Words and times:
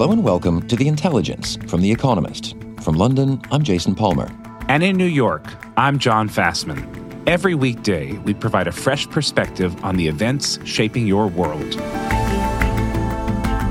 Hello 0.00 0.12
and 0.12 0.24
welcome 0.24 0.66
to 0.66 0.76
The 0.76 0.88
Intelligence 0.88 1.58
from 1.66 1.82
The 1.82 1.92
Economist. 1.92 2.56
From 2.80 2.94
London, 2.94 3.38
I'm 3.50 3.62
Jason 3.62 3.94
Palmer. 3.94 4.30
And 4.66 4.82
in 4.82 4.96
New 4.96 5.04
York, 5.04 5.44
I'm 5.76 5.98
John 5.98 6.26
Fasman. 6.26 6.86
Every 7.28 7.54
weekday, 7.54 8.12
we 8.12 8.32
provide 8.32 8.66
a 8.66 8.72
fresh 8.72 9.06
perspective 9.10 9.84
on 9.84 9.96
the 9.96 10.08
events 10.08 10.58
shaping 10.64 11.06
your 11.06 11.26
world. 11.26 11.74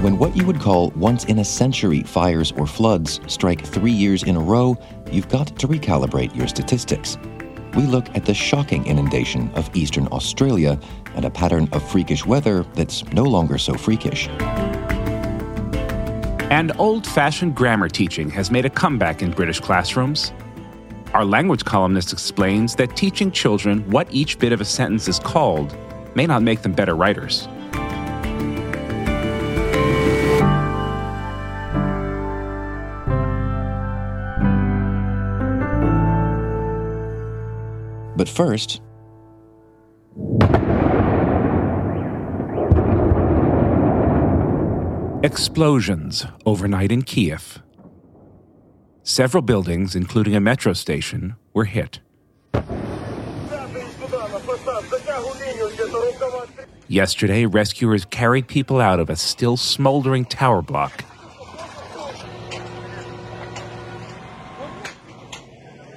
When 0.03 0.19
what 0.19 0.37
you 0.37 0.45
would 0.45 0.59
call 0.59 0.91
once 0.91 1.25
in 1.25 1.39
a 1.39 1.43
century 1.43 2.03
fires 2.03 2.51
or 2.51 2.67
floods 2.67 3.19
strike 3.25 3.65
three 3.65 3.91
years 3.91 4.21
in 4.21 4.35
a 4.35 4.39
row, 4.39 4.77
you've 5.11 5.29
got 5.29 5.57
to 5.57 5.67
recalibrate 5.67 6.35
your 6.35 6.47
statistics. 6.47 7.17
We 7.73 7.87
look 7.87 8.05
at 8.15 8.25
the 8.25 8.35
shocking 8.35 8.85
inundation 8.85 9.49
of 9.55 9.75
eastern 9.75 10.07
Australia 10.11 10.79
and 11.15 11.25
a 11.25 11.31
pattern 11.31 11.67
of 11.71 11.81
freakish 11.89 12.23
weather 12.23 12.67
that's 12.75 13.03
no 13.13 13.23
longer 13.23 13.57
so 13.57 13.73
freakish. 13.73 14.29
And 16.49 16.71
old 16.79 17.05
fashioned 17.05 17.55
grammar 17.55 17.89
teaching 17.89 18.27
has 18.31 18.49
made 18.49 18.65
a 18.65 18.71
comeback 18.71 19.21
in 19.21 19.29
British 19.29 19.59
classrooms. 19.59 20.33
Our 21.13 21.23
language 21.23 21.63
columnist 21.63 22.11
explains 22.11 22.75
that 22.75 22.97
teaching 22.97 23.31
children 23.31 23.87
what 23.91 24.11
each 24.11 24.39
bit 24.39 24.51
of 24.51 24.59
a 24.59 24.65
sentence 24.65 25.07
is 25.07 25.19
called 25.19 25.77
may 26.15 26.25
not 26.25 26.41
make 26.41 26.63
them 26.63 26.73
better 26.73 26.95
writers. 26.95 27.47
But 38.15 38.27
first, 38.27 38.81
Explosions 45.29 46.25
overnight 46.43 46.91
in 46.91 47.03
Kiev. 47.03 47.61
Several 49.03 49.43
buildings, 49.43 49.95
including 49.95 50.35
a 50.35 50.39
metro 50.39 50.73
station, 50.73 51.35
were 51.53 51.65
hit. 51.65 51.99
Yesterday, 56.87 57.45
rescuers 57.45 58.05
carried 58.05 58.47
people 58.47 58.81
out 58.81 58.99
of 58.99 59.11
a 59.11 59.15
still 59.15 59.55
smoldering 59.55 60.25
tower 60.25 60.63
block. 60.63 61.05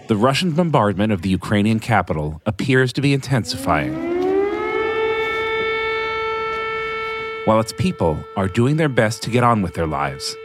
The 0.08 0.16
Russian 0.16 0.52
bombardment 0.52 1.10
of 1.10 1.22
the 1.22 1.30
Ukrainian 1.30 1.80
capital 1.80 2.42
appears 2.44 2.92
to 2.92 3.00
be 3.00 3.14
intensifying. 3.14 4.11
While 7.44 7.60
its 7.60 7.72
people 7.72 8.22
are 8.36 8.48
doing 8.48 8.76
their 8.76 8.88
best 8.88 9.22
to 9.22 9.30
get 9.30 9.44
on 9.44 9.62
with 9.62 9.74
their 9.74 9.86
lives, 9.86 10.36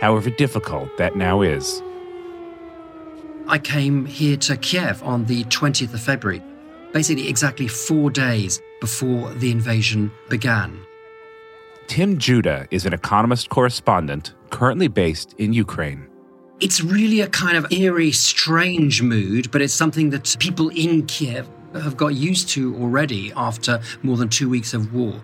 however 0.00 0.30
difficult 0.30 0.96
that 0.96 1.16
now 1.16 1.42
is. 1.42 1.82
I 3.46 3.58
came 3.58 4.06
here 4.06 4.36
to 4.38 4.56
Kiev 4.56 5.02
on 5.02 5.26
the 5.26 5.44
20th 5.44 5.92
of 5.92 6.00
February, 6.00 6.42
basically 6.92 7.28
exactly 7.28 7.68
four 7.68 8.10
days 8.10 8.62
before 8.80 9.32
the 9.34 9.50
invasion 9.50 10.10
began. 10.28 10.80
Tim 11.86 12.18
Judah 12.18 12.66
is 12.70 12.86
an 12.86 12.94
economist 12.94 13.50
correspondent 13.50 14.32
currently 14.50 14.88
based 14.88 15.34
in 15.38 15.52
Ukraine. 15.52 16.08
It's 16.60 16.82
really 16.82 17.20
a 17.20 17.28
kind 17.28 17.56
of 17.56 17.70
eerie, 17.72 18.12
strange 18.12 19.02
mood, 19.02 19.50
but 19.50 19.60
it's 19.60 19.74
something 19.74 20.10
that 20.10 20.36
people 20.38 20.70
in 20.70 21.04
Kiev 21.06 21.46
have 21.74 21.96
got 21.96 22.14
used 22.14 22.48
to 22.50 22.74
already 22.76 23.32
after 23.36 23.80
more 24.02 24.16
than 24.16 24.28
two 24.28 24.48
weeks 24.48 24.72
of 24.72 24.94
war. 24.94 25.20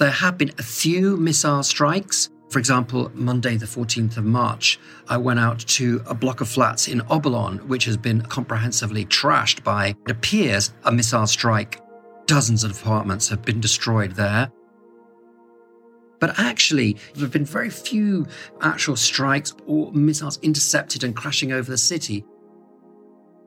There 0.00 0.10
have 0.10 0.38
been 0.38 0.52
a 0.58 0.62
few 0.62 1.18
missile 1.18 1.62
strikes. 1.62 2.30
For 2.48 2.58
example, 2.58 3.12
Monday, 3.12 3.58
the 3.58 3.66
14th 3.66 4.16
of 4.16 4.24
March, 4.24 4.80
I 5.10 5.18
went 5.18 5.38
out 5.38 5.58
to 5.58 6.02
a 6.06 6.14
block 6.14 6.40
of 6.40 6.48
flats 6.48 6.88
in 6.88 7.00
Obolon, 7.00 7.62
which 7.66 7.84
has 7.84 7.98
been 7.98 8.22
comprehensively 8.22 9.04
trashed 9.04 9.62
by, 9.62 9.88
it 9.88 10.10
appears, 10.10 10.72
a 10.84 10.90
missile 10.90 11.26
strike. 11.26 11.82
Dozens 12.24 12.64
of 12.64 12.70
apartments 12.70 13.28
have 13.28 13.42
been 13.42 13.60
destroyed 13.60 14.12
there. 14.12 14.50
But 16.18 16.38
actually, 16.38 16.94
there 17.12 17.24
have 17.24 17.32
been 17.32 17.44
very 17.44 17.68
few 17.68 18.26
actual 18.62 18.96
strikes 18.96 19.52
or 19.66 19.92
missiles 19.92 20.38
intercepted 20.38 21.04
and 21.04 21.14
crashing 21.14 21.52
over 21.52 21.70
the 21.70 21.76
city. 21.76 22.24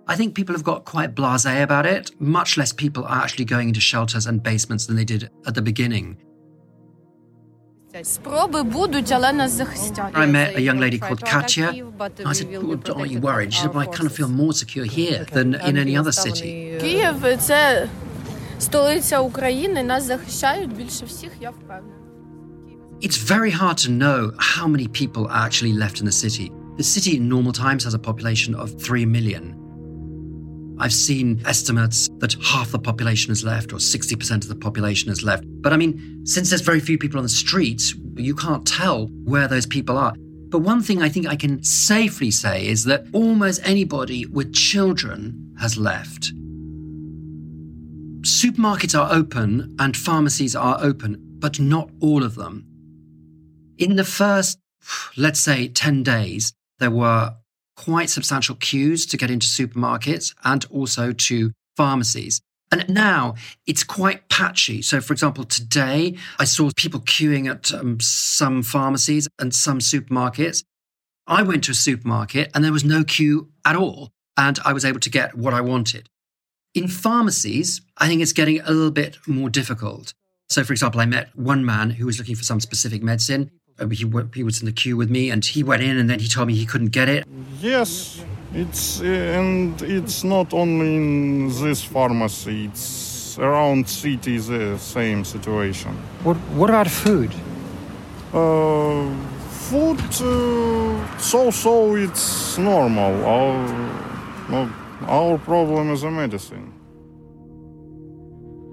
I 0.07 0.15
think 0.15 0.35
people 0.35 0.53
have 0.53 0.63
got 0.63 0.85
quite 0.85 1.15
blase 1.15 1.45
about 1.45 1.87
it. 1.87 2.11
Much 2.21 2.57
less 2.57 2.71
people 2.71 3.05
are 3.05 3.23
actually 3.23 3.45
going 3.45 3.69
into 3.69 3.81
shelters 3.81 4.27
and 4.27 4.43
basements 4.43 4.85
than 4.85 4.95
they 4.95 5.05
did 5.05 5.31
at 5.47 5.55
the 5.55 5.61
beginning. 5.63 6.19
I 10.15 10.25
met 10.25 10.55
a 10.55 10.61
young 10.61 10.79
lady 10.79 10.97
called 10.97 11.23
Katya. 11.23 11.67
I 12.25 12.33
said, 12.33 12.49
well, 12.51 12.99
are 12.99 13.05
you 13.05 13.19
worried? 13.19 13.53
She 13.53 13.61
said, 13.61 13.73
well, 13.75 13.83
I 13.83 13.85
kind 13.85 14.07
of 14.07 14.15
feel 14.15 14.29
more 14.29 14.53
secure 14.53 14.85
here 14.85 15.25
than 15.25 15.53
in 15.53 15.77
any 15.77 15.95
other 15.95 16.11
city. 16.11 16.79
It's 23.01 23.17
very 23.17 23.51
hard 23.51 23.77
to 23.79 23.91
know 23.91 24.31
how 24.39 24.67
many 24.67 24.87
people 24.87 25.27
are 25.27 25.45
actually 25.45 25.73
left 25.73 25.99
in 25.99 26.07
the 26.07 26.11
city. 26.11 26.51
The 26.77 26.83
city 26.83 27.17
in 27.17 27.29
normal 27.29 27.51
times 27.51 27.83
has 27.83 27.93
a 27.93 27.99
population 27.99 28.55
of 28.55 28.81
3 28.81 29.05
million. 29.05 29.62
I've 30.79 30.93
seen 30.93 31.41
estimates 31.45 32.09
that 32.17 32.33
half 32.43 32.71
the 32.71 32.79
population 32.79 33.29
has 33.31 33.43
left 33.43 33.73
or 33.73 33.77
60% 33.77 34.31
of 34.35 34.47
the 34.47 34.55
population 34.55 35.09
has 35.09 35.23
left. 35.23 35.43
But 35.47 35.73
I 35.73 35.77
mean, 35.77 36.25
since 36.25 36.49
there's 36.49 36.61
very 36.61 36.79
few 36.79 36.97
people 36.97 37.17
on 37.17 37.23
the 37.23 37.29
streets, 37.29 37.93
you 38.15 38.35
can't 38.35 38.65
tell 38.67 39.07
where 39.23 39.47
those 39.47 39.65
people 39.65 39.97
are. 39.97 40.13
But 40.49 40.59
one 40.59 40.81
thing 40.83 41.01
I 41.01 41.09
think 41.09 41.27
I 41.27 41.35
can 41.35 41.63
safely 41.63 42.31
say 42.31 42.67
is 42.67 42.83
that 42.85 43.05
almost 43.11 43.61
anybody 43.63 44.25
with 44.25 44.53
children 44.53 45.55
has 45.59 45.77
left. 45.77 46.31
Supermarkets 48.21 48.97
are 48.97 49.11
open 49.11 49.75
and 49.79 49.97
pharmacies 49.97 50.55
are 50.55 50.77
open, 50.79 51.17
but 51.39 51.59
not 51.59 51.89
all 52.01 52.23
of 52.23 52.35
them. 52.35 52.65
In 53.77 53.95
the 53.95 54.03
first, 54.03 54.59
let's 55.17 55.39
say, 55.39 55.67
10 55.67 56.03
days, 56.03 56.53
there 56.79 56.91
were 56.91 57.33
quite 57.75 58.09
substantial 58.09 58.55
queues 58.55 59.05
to 59.07 59.17
get 59.17 59.31
into 59.31 59.47
supermarkets 59.47 60.33
and 60.43 60.65
also 60.65 61.11
to 61.11 61.51
pharmacies. 61.75 62.41
And 62.71 62.89
now 62.89 63.35
it's 63.67 63.83
quite 63.83 64.29
patchy. 64.29 64.81
So, 64.81 64.99
for 64.99 65.13
example, 65.13 65.43
today 65.43 66.17
I 66.39 66.45
saw 66.45 66.71
people 66.75 67.01
queuing 67.01 67.49
at 67.49 67.71
um, 67.71 67.99
some 67.99 68.63
pharmacies 68.63 69.27
and 69.37 69.53
some 69.53 69.79
supermarkets. 69.79 70.63
I 71.27 71.43
went 71.43 71.63
to 71.65 71.71
a 71.71 71.75
supermarket 71.75 72.49
and 72.53 72.63
there 72.63 72.71
was 72.71 72.83
no 72.83 73.03
queue 73.03 73.49
at 73.63 73.75
all. 73.75 74.09
And 74.35 74.57
I 74.65 74.73
was 74.73 74.83
able 74.83 74.99
to 75.01 75.11
get 75.11 75.35
what 75.35 75.53
I 75.53 75.61
wanted. 75.61 76.09
In 76.73 76.87
pharmacies, 76.87 77.81
I 77.99 78.07
think 78.07 78.23
it's 78.23 78.33
getting 78.33 78.59
a 78.61 78.71
little 78.71 78.89
bit 78.89 79.19
more 79.27 79.51
difficult. 79.51 80.15
So, 80.49 80.63
for 80.63 80.73
example, 80.73 80.99
I 80.99 81.05
met 81.05 81.29
one 81.35 81.63
man 81.63 81.91
who 81.91 82.07
was 82.07 82.17
looking 82.17 82.35
for 82.35 82.43
some 82.43 82.59
specific 82.59 83.03
medicine. 83.03 83.51
Uh, 83.79 83.87
he, 83.87 84.05
he 84.35 84.43
was 84.43 84.61
in 84.61 84.65
the 84.67 84.71
queue 84.71 84.95
with 84.95 85.09
me 85.09 85.31
and 85.31 85.43
he 85.43 85.63
went 85.63 85.81
in 85.81 85.97
and 85.97 86.09
then 86.09 86.19
he 86.19 86.27
told 86.27 86.47
me 86.47 86.53
he 86.53 86.65
couldn't 86.65 86.91
get 86.91 87.09
it. 87.09 87.25
Yes, 87.59 88.23
it's 88.53 89.01
uh, 89.01 89.05
and 89.05 89.81
it's 89.81 90.23
not 90.23 90.53
only 90.53 90.95
in 90.95 91.49
this 91.49 91.83
pharmacy. 91.83 92.65
It's 92.65 93.39
around 93.39 93.89
city 93.89 94.37
the 94.37 94.77
same 94.77 95.25
situation. 95.25 95.91
What 96.23 96.37
What 96.55 96.69
about 96.69 96.87
food? 96.87 97.31
Uh, 98.31 99.09
food, 99.69 99.99
uh, 100.21 101.17
so 101.17 101.49
so 101.49 101.95
it's 101.95 102.57
normal. 102.59 103.25
Our 103.25 104.69
our 105.07 105.37
problem 105.39 105.91
is 105.91 106.03
a 106.03 106.11
medicine. 106.11 106.71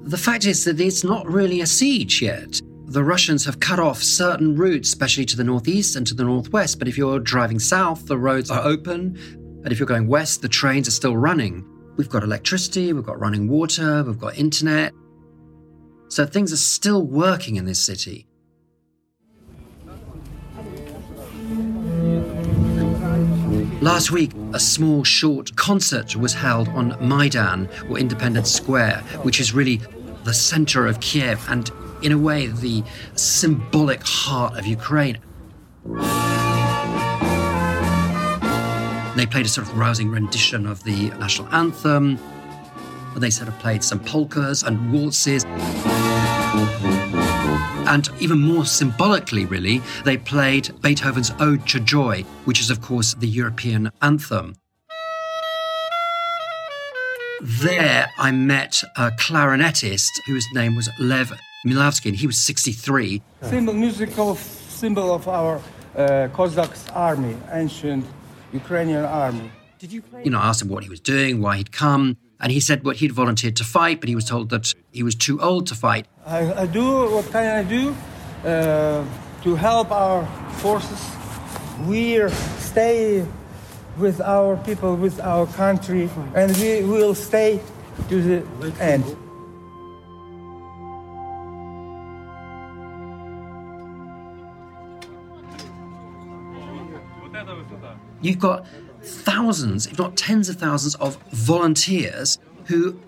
The 0.04 0.18
fact 0.18 0.44
is 0.44 0.64
that 0.64 0.78
it's 0.80 1.04
not 1.04 1.26
really 1.26 1.60
a 1.60 1.66
siege 1.66 2.20
yet 2.20 2.59
the 2.90 3.04
Russians 3.04 3.44
have 3.44 3.60
cut 3.60 3.78
off 3.78 4.02
certain 4.02 4.56
routes, 4.56 4.88
especially 4.88 5.24
to 5.26 5.36
the 5.36 5.44
northeast 5.44 5.94
and 5.94 6.04
to 6.08 6.14
the 6.14 6.24
northwest. 6.24 6.80
But 6.80 6.88
if 6.88 6.98
you're 6.98 7.20
driving 7.20 7.60
south, 7.60 8.06
the 8.06 8.18
roads 8.18 8.50
are 8.50 8.64
open. 8.64 9.16
And 9.62 9.70
if 9.70 9.78
you're 9.78 9.86
going 9.86 10.08
west, 10.08 10.42
the 10.42 10.48
trains 10.48 10.88
are 10.88 10.90
still 10.90 11.16
running. 11.16 11.64
We've 11.96 12.08
got 12.08 12.24
electricity, 12.24 12.92
we've 12.92 13.04
got 13.04 13.20
running 13.20 13.46
water, 13.46 14.02
we've 14.02 14.18
got 14.18 14.36
internet. 14.36 14.92
So 16.08 16.26
things 16.26 16.52
are 16.52 16.56
still 16.56 17.06
working 17.06 17.54
in 17.54 17.64
this 17.64 17.80
city. 17.80 18.26
Last 23.80 24.10
week, 24.10 24.32
a 24.52 24.58
small, 24.58 25.04
short 25.04 25.54
concert 25.54 26.16
was 26.16 26.34
held 26.34 26.68
on 26.70 26.96
Maidan, 27.00 27.68
or 27.88 27.98
Independence 27.98 28.50
Square, 28.50 28.98
which 29.22 29.38
is 29.38 29.54
really 29.54 29.80
the 30.24 30.34
center 30.34 30.86
of 30.86 31.00
Kiev 31.00 31.44
and, 31.48 31.70
in 32.02 32.12
a 32.12 32.18
way, 32.18 32.46
the 32.46 32.82
symbolic 33.14 34.02
heart 34.02 34.58
of 34.58 34.66
Ukraine. 34.66 35.18
They 39.16 39.26
played 39.26 39.44
a 39.44 39.48
sort 39.48 39.66
of 39.66 39.76
rousing 39.76 40.10
rendition 40.10 40.66
of 40.66 40.82
the 40.84 41.10
national 41.18 41.48
anthem. 41.54 42.18
and 43.14 43.22
They 43.22 43.30
sort 43.30 43.48
of 43.48 43.58
played 43.58 43.84
some 43.84 44.00
polkas 44.00 44.62
and 44.62 44.92
waltzes. 44.92 45.44
And 47.86 48.08
even 48.20 48.38
more 48.38 48.64
symbolically, 48.64 49.46
really, 49.46 49.82
they 50.04 50.16
played 50.16 50.70
Beethoven's 50.80 51.32
Ode 51.40 51.66
to 51.68 51.80
Joy, 51.80 52.22
which 52.44 52.60
is, 52.60 52.70
of 52.70 52.80
course, 52.80 53.14
the 53.14 53.26
European 53.26 53.90
anthem. 54.00 54.54
There, 57.42 58.06
I 58.18 58.30
met 58.30 58.82
a 58.96 59.10
clarinetist 59.10 60.10
whose 60.26 60.46
name 60.54 60.76
was 60.76 60.88
Lev 61.00 61.32
Milavsky, 61.66 62.06
and 62.06 62.16
he 62.16 62.26
was 62.26 62.40
63. 62.40 63.22
Symbol, 63.42 63.74
musical 63.74 64.36
symbol 64.36 65.14
of 65.14 65.28
our 65.28 65.60
uh, 65.96 66.28
Cossacks 66.32 66.88
army, 66.94 67.36
ancient 67.52 68.04
Ukrainian 68.52 69.04
army. 69.04 69.50
Did 69.78 69.92
you 69.92 70.02
play? 70.02 70.24
You 70.24 70.30
know, 70.30 70.38
I 70.38 70.48
asked 70.48 70.62
him 70.62 70.68
what 70.68 70.84
he 70.84 70.90
was 70.90 71.00
doing, 71.00 71.40
why 71.40 71.56
he'd 71.58 71.72
come, 71.72 72.16
and 72.40 72.50
he 72.52 72.60
said 72.60 72.84
what 72.84 72.96
he'd 72.96 73.12
volunteered 73.12 73.56
to 73.56 73.64
fight, 73.64 74.00
but 74.00 74.08
he 74.08 74.14
was 74.14 74.24
told 74.24 74.48
that 74.50 74.74
he 74.92 75.02
was 75.02 75.14
too 75.14 75.40
old 75.40 75.66
to 75.68 75.74
fight. 75.74 76.06
I, 76.26 76.62
I 76.62 76.66
do 76.66 77.10
what 77.10 77.26
can 77.30 77.46
I 77.46 77.62
do 77.62 77.94
uh, 78.44 79.04
to 79.44 79.54
help 79.54 79.90
our 79.90 80.26
forces. 80.62 81.00
We 81.86 82.28
stay 82.58 83.26
with 83.98 84.20
our 84.20 84.56
people, 84.58 84.96
with 84.96 85.20
our 85.20 85.46
country, 85.46 86.08
and 86.34 86.56
we 86.56 86.82
will 86.82 87.14
stay 87.14 87.60
to 88.08 88.22
the 88.22 88.82
end. 88.82 89.04
You've 98.20 98.38
got 98.38 98.66
thousands, 99.02 99.86
if 99.86 99.98
not 99.98 100.16
tens 100.16 100.48
of 100.48 100.56
thousands, 100.56 100.94
of 100.96 101.16
volunteers 101.32 102.38
who 102.66 102.98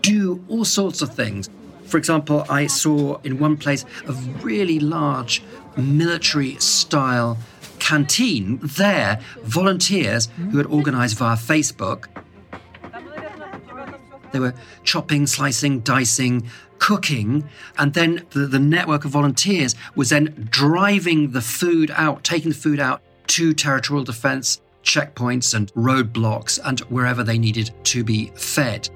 do 0.00 0.44
all 0.48 0.64
sorts 0.64 1.02
of 1.02 1.14
things. 1.14 1.48
For 1.84 1.98
example, 1.98 2.46
I 2.48 2.66
saw 2.66 3.20
in 3.22 3.38
one 3.38 3.56
place 3.56 3.84
a 4.08 4.12
really 4.42 4.80
large 4.80 5.42
military 5.76 6.56
style 6.56 7.36
canteen. 7.78 8.58
There, 8.62 9.20
volunteers 9.42 10.28
who 10.50 10.56
had 10.56 10.66
organized 10.66 11.18
via 11.18 11.36
Facebook. 11.36 12.06
They 14.32 14.40
were 14.40 14.54
chopping, 14.82 15.26
slicing, 15.26 15.80
dicing, 15.80 16.48
cooking, 16.78 17.44
and 17.76 17.92
then 17.92 18.24
the, 18.30 18.46
the 18.46 18.58
network 18.58 19.04
of 19.04 19.10
volunteers 19.10 19.74
was 19.94 20.08
then 20.08 20.48
driving 20.50 21.32
the 21.32 21.42
food 21.42 21.90
out, 21.94 22.24
taking 22.24 22.48
the 22.48 22.56
food 22.56 22.80
out 22.80 23.02
to 23.26 23.52
territorial 23.52 24.04
defense 24.04 24.61
checkpoints 24.82 25.54
and 25.54 25.72
roadblocks 25.74 26.58
and 26.64 26.80
wherever 26.80 27.22
they 27.22 27.38
needed 27.38 27.72
to 27.84 28.04
be 28.04 28.32
fed. 28.34 28.88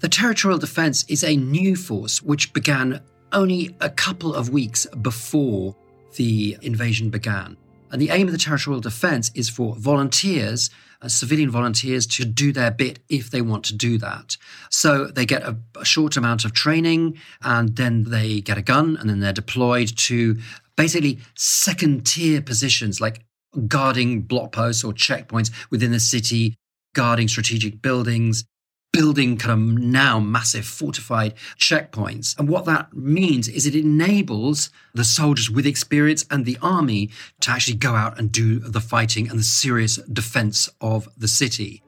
The 0.00 0.08
territorial 0.08 0.58
defense 0.58 1.04
is 1.08 1.24
a 1.24 1.36
new 1.36 1.74
force 1.74 2.22
which 2.22 2.52
began 2.52 3.00
only 3.32 3.76
a 3.80 3.90
couple 3.90 4.34
of 4.34 4.50
weeks 4.50 4.86
before 5.02 5.74
the 6.16 6.56
invasion 6.62 7.10
began. 7.10 7.56
And 7.90 8.00
the 8.00 8.10
aim 8.10 8.26
of 8.28 8.32
the 8.32 8.38
territorial 8.38 8.80
defense 8.80 9.30
is 9.34 9.48
for 9.48 9.74
volunteers, 9.74 10.70
uh, 11.00 11.08
civilian 11.08 11.50
volunteers, 11.50 12.06
to 12.06 12.24
do 12.24 12.52
their 12.52 12.70
bit 12.70 13.00
if 13.08 13.30
they 13.30 13.40
want 13.40 13.64
to 13.66 13.74
do 13.74 13.98
that. 13.98 14.36
So 14.70 15.06
they 15.06 15.24
get 15.24 15.42
a, 15.42 15.56
a 15.78 15.84
short 15.84 16.16
amount 16.16 16.44
of 16.44 16.52
training 16.52 17.18
and 17.42 17.76
then 17.76 18.04
they 18.04 18.40
get 18.40 18.58
a 18.58 18.62
gun 18.62 18.96
and 18.98 19.08
then 19.08 19.20
they're 19.20 19.32
deployed 19.32 19.96
to 19.96 20.36
basically 20.78 21.18
second 21.34 22.06
tier 22.06 22.40
positions 22.40 23.00
like 23.00 23.24
guarding 23.66 24.22
block 24.22 24.52
posts 24.52 24.84
or 24.84 24.92
checkpoints 24.92 25.50
within 25.70 25.90
the 25.90 25.98
city, 25.98 26.54
guarding 26.94 27.26
strategic 27.26 27.82
buildings, 27.82 28.44
building 28.92 29.36
kind 29.36 29.52
of 29.52 29.58
now 29.82 30.20
massive 30.20 30.64
fortified 30.64 31.34
checkpoints. 31.58 32.38
And 32.38 32.48
what 32.48 32.64
that 32.66 32.94
means 32.94 33.48
is 33.48 33.66
it 33.66 33.74
enables 33.74 34.70
the 34.94 35.04
soldiers 35.04 35.50
with 35.50 35.66
experience 35.66 36.24
and 36.30 36.46
the 36.46 36.56
army 36.62 37.10
to 37.40 37.50
actually 37.50 37.76
go 37.76 37.94
out 37.94 38.16
and 38.16 38.30
do 38.30 38.60
the 38.60 38.80
fighting 38.80 39.28
and 39.28 39.36
the 39.36 39.44
serious 39.44 39.96
defense 39.96 40.68
of 40.80 41.08
the 41.18 41.28
city. 41.28 41.82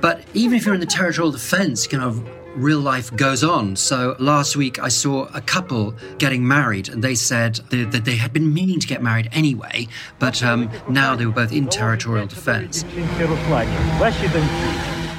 But 0.00 0.24
even 0.34 0.56
if 0.58 0.66
you're 0.66 0.74
in 0.74 0.80
the 0.80 0.86
territorial 0.86 1.32
defense, 1.32 1.86
kind 1.86 2.04
of 2.04 2.41
real 2.54 2.80
life 2.80 3.14
goes 3.16 3.42
on. 3.44 3.76
So 3.76 4.16
last 4.18 4.56
week 4.56 4.78
I 4.78 4.88
saw 4.88 5.28
a 5.34 5.40
couple 5.40 5.94
getting 6.18 6.46
married, 6.46 6.88
and 6.88 7.02
they 7.02 7.14
said 7.14 7.56
that 7.70 8.04
they 8.04 8.16
had 8.16 8.32
been 8.32 8.52
meaning 8.52 8.80
to 8.80 8.86
get 8.86 9.02
married 9.02 9.28
anyway, 9.32 9.88
but 10.18 10.42
um, 10.42 10.70
now 10.88 11.14
they 11.16 11.26
were 11.26 11.32
both 11.32 11.52
in 11.52 11.68
territorial 11.68 12.26
defense. 12.26 12.84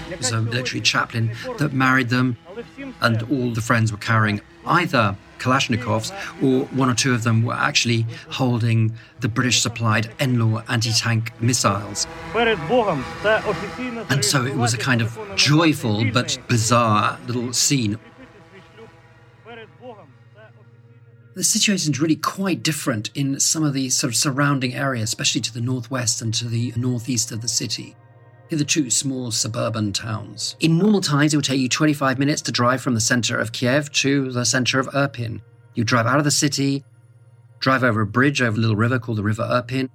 It 0.10 0.18
was 0.18 0.32
a 0.32 0.42
military 0.42 0.82
chaplain 0.82 1.32
that 1.58 1.74
married 1.74 2.10
them, 2.10 2.38
and 3.02 3.24
all 3.24 3.52
the 3.52 3.62
friends 3.62 3.92
were 3.92 3.98
carrying 3.98 4.42
either 4.66 5.18
Kalashnikovs, 5.44 6.12
or 6.42 6.66
one 6.68 6.90
or 6.90 6.95
two 6.95 7.13
of 7.13 7.24
them 7.24 7.44
were 7.44 7.54
actually 7.54 8.06
holding 8.30 8.95
the 9.19 9.28
British 9.28 9.62
supplied 9.62 10.06
NLAW 10.19 10.63
anti 10.69 10.92
tank 10.92 11.34
missiles. 11.42 12.07
And 14.10 14.24
so 14.24 14.45
it 14.45 14.56
was 14.56 14.74
a 14.74 14.78
kind 14.78 15.01
of 15.01 15.18
joyful 15.36 16.10
but 16.12 16.38
bizarre 16.48 17.19
little 17.28 17.51
scene. 17.54 18.00
The 21.36 21.44
situation 21.44 21.94
is 21.94 22.00
really 22.00 22.16
quite 22.16 22.62
different 22.62 23.10
in 23.16 23.39
some 23.39 23.63
of 23.63 23.74
the 23.74 23.89
sort 23.89 24.13
of 24.13 24.16
surrounding 24.16 24.75
areas, 24.75 25.10
especially 25.10 25.42
to 25.42 25.54
the 25.54 25.62
northwest 25.62 26.22
and 26.22 26.31
to 26.36 26.48
the 26.48 26.72
northeast 26.75 27.31
of 27.31 27.42
the 27.42 27.48
city 27.48 27.96
the 28.56 28.66
two 28.66 28.90
small 28.90 29.32
suburban 29.32 29.94
towns. 29.94 30.56
In 30.60 30.78
normal 30.78 31.02
times, 31.02 31.34
it 31.34 31.38
would 31.38 31.46
take 31.46 31.60
you 31.60 31.70
25 31.70 32.20
minutes 32.20 32.42
to 32.44 32.51
drive 32.51 32.82
from 32.82 32.94
the 32.94 33.01
center 33.01 33.38
of 33.38 33.51
Kiev 33.51 33.92
to 33.94 34.32
the 34.32 34.46
center 34.46 34.80
of 34.80 34.88
Irpin. 34.88 35.42
You 35.75 35.84
drive 35.84 36.06
out 36.06 36.20
of 36.20 36.24
the 36.24 36.32
city, 36.32 36.84
drive 37.60 37.84
over 37.84 38.01
a 38.01 38.06
bridge 38.06 38.42
over 38.42 38.58
a 38.58 38.60
little 38.60 38.75
river 38.75 39.00
called 39.00 39.18
the 39.18 39.24
River 39.24 39.44
Irpin, 39.44 39.89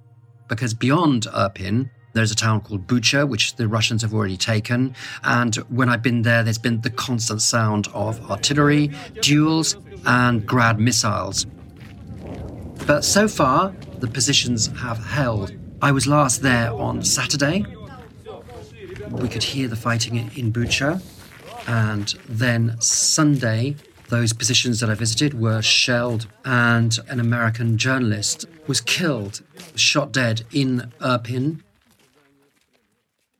because 0.47 0.73
beyond 0.73 1.27
Irpin, 1.33 1.89
there's 2.13 2.31
a 2.31 2.35
town 2.35 2.61
called 2.61 2.87
Bucha, 2.87 3.27
which 3.27 3.55
the 3.55 3.67
Russians 3.67 4.01
have 4.01 4.13
already 4.13 4.37
taken. 4.37 4.95
And 5.23 5.55
when 5.69 5.89
I've 5.89 6.01
been 6.01 6.23
there, 6.23 6.43
there's 6.43 6.57
been 6.57 6.81
the 6.81 6.89
constant 6.89 7.41
sound 7.41 7.87
of 7.93 8.19
artillery, 8.29 8.91
duels, 9.21 9.77
and 10.05 10.45
Grad 10.45 10.79
missiles. 10.79 11.45
But 12.87 13.05
so 13.05 13.27
far, 13.27 13.75
the 13.99 14.07
positions 14.07 14.67
have 14.79 14.97
held. 14.97 15.53
I 15.81 15.91
was 15.91 16.07
last 16.07 16.41
there 16.41 16.73
on 16.73 17.03
Saturday, 17.03 17.65
we 19.11 19.27
could 19.27 19.43
hear 19.43 19.67
the 19.67 19.75
fighting 19.75 20.15
in 20.17 20.51
Bucha. 20.53 21.01
And 21.67 22.13
then 22.27 22.79
Sunday, 22.79 23.75
those 24.09 24.33
positions 24.33 24.79
that 24.79 24.89
I 24.89 24.95
visited 24.95 25.39
were 25.39 25.61
shelled, 25.61 26.27
and 26.45 26.97
an 27.07 27.19
American 27.19 27.77
journalist 27.77 28.45
was 28.67 28.81
killed, 28.81 29.41
shot 29.75 30.11
dead 30.11 30.43
in 30.51 30.91
Irpin. 30.99 31.61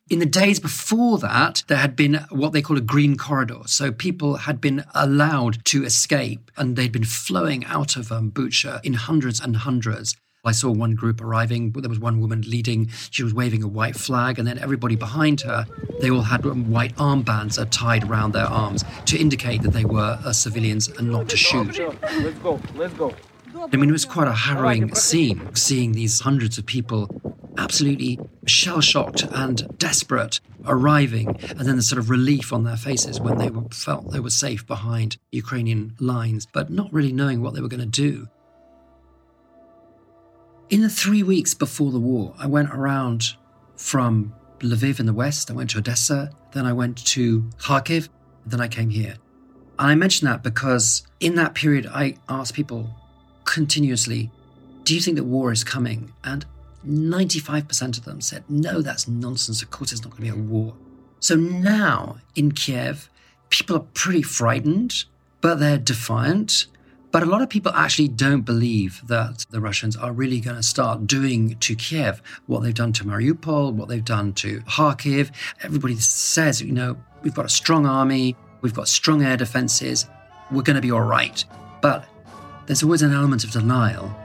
In 0.10 0.18
the 0.18 0.26
days 0.26 0.60
before 0.60 1.20
that, 1.20 1.64
there 1.68 1.78
had 1.78 1.96
been 1.96 2.26
what 2.30 2.52
they 2.52 2.64
call 2.64 2.78
a 2.78 2.82
green 2.82 3.16
corridor. 3.16 3.62
So 3.68 3.92
people 3.92 4.38
had 4.38 4.60
been 4.60 4.84
allowed 4.96 5.64
to 5.66 5.86
escape 5.86 6.50
and 6.58 6.76
they'd 6.76 6.92
been 6.92 7.04
flowing 7.04 7.64
out 7.66 7.96
of 7.96 8.12
um, 8.12 8.34
in 8.84 8.94
hundreds 8.94 9.40
and 9.40 9.58
hundreds. 9.58 10.16
I 10.46 10.54
saw 10.54 10.72
one 10.72 10.96
group 10.96 11.22
arriving. 11.22 11.72
There 11.72 11.90
was 11.90 12.00
one 12.00 12.22
woman 12.22 12.42
leading. 12.42 12.90
She 13.12 13.24
was 13.24 13.34
waving 13.34 13.62
a 13.62 13.68
white 13.68 13.96
flag, 13.96 14.40
and 14.40 14.48
then 14.48 14.58
everybody 14.58 14.96
behind 14.96 15.42
her, 15.42 15.66
they 16.00 16.10
all 16.10 16.22
had 16.22 16.46
white 16.46 16.96
armbands 16.96 17.60
tied 17.72 18.10
around 18.10 18.32
their 18.32 18.46
arms 18.46 18.86
to 19.06 19.18
indicate 19.18 19.62
that 19.64 19.74
they 19.74 19.86
were 19.86 20.18
uh, 20.24 20.32
civilians 20.32 20.88
and 20.88 21.12
not 21.12 21.28
to 21.30 21.38
shoot. 21.38 21.78
Let's 21.78 22.40
go. 22.40 22.60
Let's 22.76 22.94
go. 22.94 23.14
I 23.56 23.76
mean, 23.76 23.90
it 23.90 23.94
was 23.94 24.06
quite 24.06 24.28
a 24.28 24.34
harrowing 24.34 24.96
scene, 24.96 25.54
seeing 25.56 25.92
these 25.92 26.22
hundreds 26.22 26.58
of 26.58 26.66
people 26.66 27.10
absolutely 27.58 28.20
shell 28.46 28.80
shocked 28.80 29.24
and 29.32 29.78
desperate 29.78 30.40
arriving, 30.66 31.28
and 31.50 31.68
then 31.68 31.76
the 31.76 31.82
sort 31.82 32.00
of 32.00 32.10
relief 32.10 32.54
on 32.54 32.64
their 32.64 32.78
faces 32.78 33.20
when 33.20 33.38
they 33.38 33.50
were, 33.50 33.68
felt 33.72 34.12
they 34.12 34.20
were 34.20 34.30
safe 34.30 34.66
behind 34.66 35.18
Ukrainian 35.32 35.96
lines, 36.00 36.48
but 36.54 36.70
not 36.70 36.94
really 36.94 37.12
knowing 37.12 37.42
what 37.42 37.54
they 37.54 37.62
were 37.62 37.68
going 37.68 37.80
to 37.80 37.86
do. 37.86 38.30
In 40.70 40.82
the 40.82 40.90
three 40.90 41.24
weeks 41.24 41.56
before 41.56 41.92
the 41.92 42.00
war, 42.00 42.36
I 42.38 42.46
went 42.46 42.70
around 42.70 43.34
from 43.76 44.36
Lviv 44.60 45.00
in 45.00 45.08
the 45.08 45.14
west, 45.14 45.50
I 45.50 45.56
went 45.56 45.72
to 45.72 45.80
Odessa, 45.80 46.30
then 46.52 46.68
I 46.68 46.74
went 46.74 47.04
to 47.08 47.42
Kharkiv, 47.58 48.08
then 48.46 48.62
I 48.62 48.68
came 48.68 48.92
here. 48.92 49.16
And 49.80 49.90
I 49.90 49.96
mention 49.96 50.28
that 50.28 50.44
because 50.44 51.08
in 51.20 51.34
that 51.36 51.56
period, 51.56 51.88
I 51.92 52.18
asked 52.28 52.54
people 52.54 52.96
continuously, 53.46 54.30
Do 54.84 54.94
you 54.94 55.02
think 55.02 55.18
that 55.18 55.24
war 55.24 55.52
is 55.52 55.64
coming? 55.64 56.14
And 56.24 56.46
95% 56.88 57.98
of 57.98 58.06
them 58.06 58.22
said, 58.22 58.44
No, 58.48 58.84
that's 58.84 59.08
nonsense. 59.08 59.64
Of 59.64 59.72
course, 59.72 59.90
there's 59.90 60.04
not 60.04 60.12
going 60.12 60.30
to 60.30 60.36
be 60.36 60.40
a 60.40 60.44
war. 60.44 60.76
So 61.20 61.36
now 61.36 62.18
in 62.36 62.52
Kiev, 62.52 63.10
people 63.50 63.76
are 63.76 63.86
pretty 63.96 64.22
frightened, 64.22 65.06
but 65.42 65.56
they're 65.56 65.80
defiant. 65.80 66.68
But 67.12 67.24
a 67.24 67.26
lot 67.26 67.42
of 67.42 67.50
people 67.50 67.72
actually 67.74 68.08
don't 68.08 68.42
believe 68.42 69.02
that 69.08 69.46
the 69.50 69.60
Russians 69.60 69.96
are 69.96 70.12
really 70.12 70.40
going 70.40 70.58
to 70.58 70.64
start 70.64 71.08
doing 71.08 71.56
to 71.58 71.76
Kiev 71.76 72.22
what 72.46 72.62
they've 72.62 72.74
done 72.74 72.94
to 72.94 73.04
Mariupol, 73.04 73.74
what 73.74 73.88
they've 73.88 74.06
done 74.06 74.34
to 74.34 74.62
Kharkiv. 74.62 75.32
Everybody 75.64 75.96
says, 75.96 76.62
you 76.62 76.72
know, 76.72 76.98
we've 77.24 77.34
got 77.34 77.46
a 77.46 77.50
strong 77.50 77.88
army, 77.88 78.36
we've 78.62 78.76
got 78.76 78.88
strong 78.88 79.24
air 79.24 79.38
defenses, 79.38 80.06
we're 80.52 80.62
going 80.62 80.76
to 80.76 80.82
be 80.82 80.92
all 80.92 81.02
right. 81.02 81.44
But 81.82 82.06
there's 82.68 82.84
always 82.84 83.02
an 83.02 83.12
element 83.12 83.44
of 83.44 83.52
denial. 83.52 84.16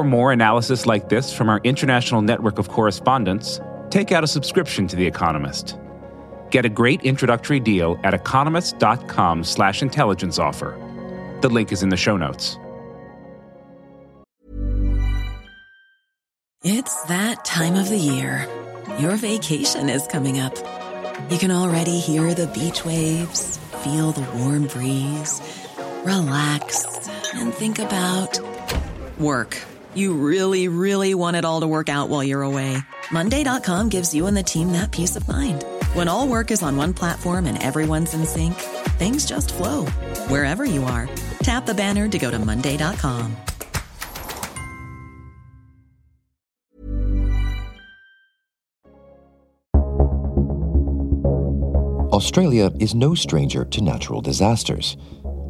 For 0.00 0.04
more 0.04 0.32
analysis 0.32 0.86
like 0.86 1.10
this 1.10 1.30
from 1.30 1.50
our 1.50 1.60
international 1.62 2.22
network 2.22 2.58
of 2.58 2.68
correspondents, 2.70 3.60
take 3.90 4.12
out 4.12 4.24
a 4.24 4.26
subscription 4.26 4.88
to 4.88 4.96
The 4.96 5.06
Economist. 5.06 5.78
Get 6.48 6.64
a 6.64 6.70
great 6.70 7.02
introductory 7.02 7.60
deal 7.60 8.00
at 8.02 8.14
economist.com 8.14 9.44
slash 9.44 9.82
intelligence 9.82 10.38
offer. 10.38 10.74
The 11.42 11.50
link 11.50 11.70
is 11.70 11.82
in 11.82 11.90
the 11.90 11.98
show 11.98 12.16
notes. 12.16 12.56
It's 16.64 17.02
that 17.04 17.44
time 17.44 17.74
of 17.74 17.90
the 17.90 17.98
year. 17.98 18.48
Your 18.98 19.16
vacation 19.16 19.90
is 19.90 20.06
coming 20.06 20.40
up. 20.40 20.56
You 21.30 21.36
can 21.36 21.50
already 21.50 21.98
hear 21.98 22.32
the 22.32 22.46
beach 22.46 22.86
waves, 22.86 23.58
feel 23.84 24.12
the 24.12 24.26
warm 24.38 24.66
breeze, 24.66 25.42
relax, 26.06 26.86
and 27.34 27.52
think 27.52 27.78
about 27.78 28.40
work. 29.18 29.58
You 29.94 30.14
really, 30.14 30.68
really 30.68 31.14
want 31.14 31.36
it 31.36 31.44
all 31.44 31.62
to 31.62 31.66
work 31.66 31.88
out 31.88 32.08
while 32.10 32.22
you're 32.22 32.42
away. 32.42 32.76
Monday.com 33.10 33.88
gives 33.88 34.14
you 34.14 34.26
and 34.26 34.36
the 34.36 34.42
team 34.42 34.72
that 34.72 34.92
peace 34.92 35.16
of 35.16 35.26
mind. 35.26 35.64
When 35.94 36.06
all 36.06 36.28
work 36.28 36.50
is 36.50 36.62
on 36.62 36.76
one 36.76 36.94
platform 36.94 37.46
and 37.46 37.60
everyone's 37.62 38.12
in 38.12 38.26
sync, 38.26 38.54
things 38.98 39.24
just 39.24 39.54
flow 39.54 39.86
wherever 40.28 40.64
you 40.64 40.84
are. 40.84 41.08
Tap 41.42 41.64
the 41.64 41.74
banner 41.74 42.08
to 42.08 42.18
go 42.18 42.30
to 42.30 42.38
Monday.com. 42.38 43.36
Australia 52.12 52.70
is 52.78 52.94
no 52.94 53.14
stranger 53.14 53.64
to 53.64 53.80
natural 53.80 54.20
disasters. 54.20 54.96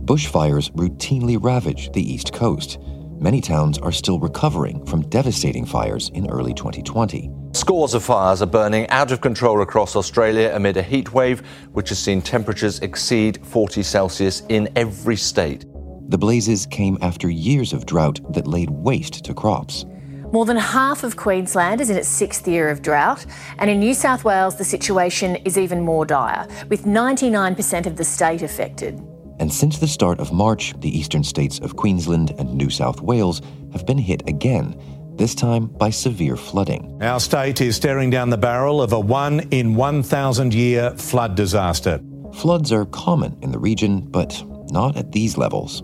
Bushfires 0.04 0.70
routinely 0.72 1.36
ravage 1.42 1.90
the 1.92 2.12
east 2.12 2.32
coast 2.32 2.78
many 3.20 3.40
towns 3.40 3.78
are 3.78 3.92
still 3.92 4.18
recovering 4.18 4.84
from 4.86 5.02
devastating 5.08 5.66
fires 5.66 6.10
in 6.14 6.28
early 6.30 6.54
2020. 6.54 7.30
Scores 7.52 7.94
of 7.94 8.02
fires 8.02 8.42
are 8.42 8.46
burning 8.46 8.88
out 8.88 9.12
of 9.12 9.20
control 9.20 9.60
across 9.60 9.94
Australia 9.94 10.52
amid 10.54 10.76
a 10.76 10.82
heat 10.82 11.12
wave 11.12 11.40
which 11.72 11.90
has 11.90 11.98
seen 11.98 12.22
temperatures 12.22 12.80
exceed 12.80 13.44
40 13.46 13.82
Celsius 13.82 14.42
in 14.48 14.68
every 14.76 15.16
state. 15.16 15.66
The 16.08 16.18
blazes 16.18 16.66
came 16.66 16.98
after 17.02 17.30
years 17.30 17.72
of 17.72 17.86
drought 17.86 18.20
that 18.32 18.46
laid 18.46 18.70
waste 18.70 19.24
to 19.24 19.34
crops. 19.34 19.84
More 20.32 20.44
than 20.44 20.56
half 20.56 21.02
of 21.02 21.16
Queensland 21.16 21.80
is 21.80 21.90
in 21.90 21.96
its 21.96 22.08
sixth 22.08 22.46
year 22.46 22.68
of 22.68 22.82
drought, 22.82 23.26
and 23.58 23.68
in 23.68 23.80
New 23.80 23.94
South 23.94 24.24
Wales, 24.24 24.56
the 24.56 24.64
situation 24.64 25.36
is 25.44 25.58
even 25.58 25.80
more 25.80 26.06
dire, 26.06 26.46
with 26.68 26.84
99% 26.84 27.86
of 27.86 27.96
the 27.96 28.04
state 28.04 28.42
affected. 28.42 29.00
And 29.40 29.50
since 29.50 29.78
the 29.78 29.88
start 29.88 30.20
of 30.20 30.34
March, 30.34 30.74
the 30.80 30.96
eastern 30.96 31.24
states 31.24 31.58
of 31.60 31.74
Queensland 31.74 32.34
and 32.38 32.52
New 32.54 32.68
South 32.68 33.00
Wales 33.00 33.40
have 33.72 33.86
been 33.86 33.96
hit 33.96 34.22
again, 34.28 34.78
this 35.16 35.34
time 35.34 35.66
by 35.66 35.88
severe 35.88 36.36
flooding. 36.36 37.02
Our 37.02 37.18
state 37.20 37.62
is 37.62 37.74
staring 37.74 38.10
down 38.10 38.28
the 38.28 38.36
barrel 38.36 38.82
of 38.82 38.92
a 38.92 39.00
one 39.00 39.40
in 39.50 39.76
1,000 39.76 40.52
year 40.52 40.90
flood 40.90 41.36
disaster. 41.36 42.02
Floods 42.34 42.70
are 42.70 42.84
common 42.84 43.38
in 43.40 43.50
the 43.50 43.58
region, 43.58 44.02
but 44.02 44.44
not 44.70 44.98
at 44.98 45.12
these 45.12 45.38
levels. 45.38 45.82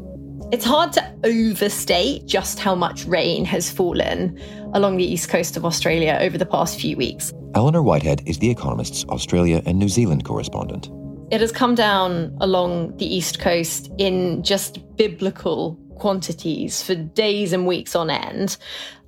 It's 0.53 0.65
hard 0.65 0.93
to 0.93 1.15
overstate 1.25 2.27
just 2.27 2.61
how 2.61 2.75
much 2.75 3.07
rain 3.07 3.47
has 3.47 3.71
fallen 3.71 4.39
along 4.75 4.99
the 4.99 5.05
east 5.05 5.31
coast 5.31 5.57
of 5.57 5.65
Australia 5.65 6.19
over 6.21 6.37
the 6.37 6.47
past 6.47 6.79
few 6.79 6.95
weeks. 6.99 7.33
Eleanor 7.55 7.83
Whitehead 7.83 8.23
is 8.27 8.39
The 8.39 8.51
Economist's 8.51 9.07
Australia 9.07 9.63
and 9.65 9.79
New 9.79 9.89
Zealand 9.89 10.27
correspondent. 10.27 10.91
It 11.29 11.41
has 11.41 11.51
come 11.51 11.75
down 11.75 12.37
along 12.41 12.99
the 12.99 13.15
East 13.15 13.41
Coast 13.41 13.91
in 13.99 14.45
just 14.45 14.79
biblical 14.97 15.75
quantities 15.97 16.83
for 16.83 16.95
days 16.95 17.53
and 17.53 17.67
weeks 17.67 17.97
on 17.97 18.11
end. 18.11 18.57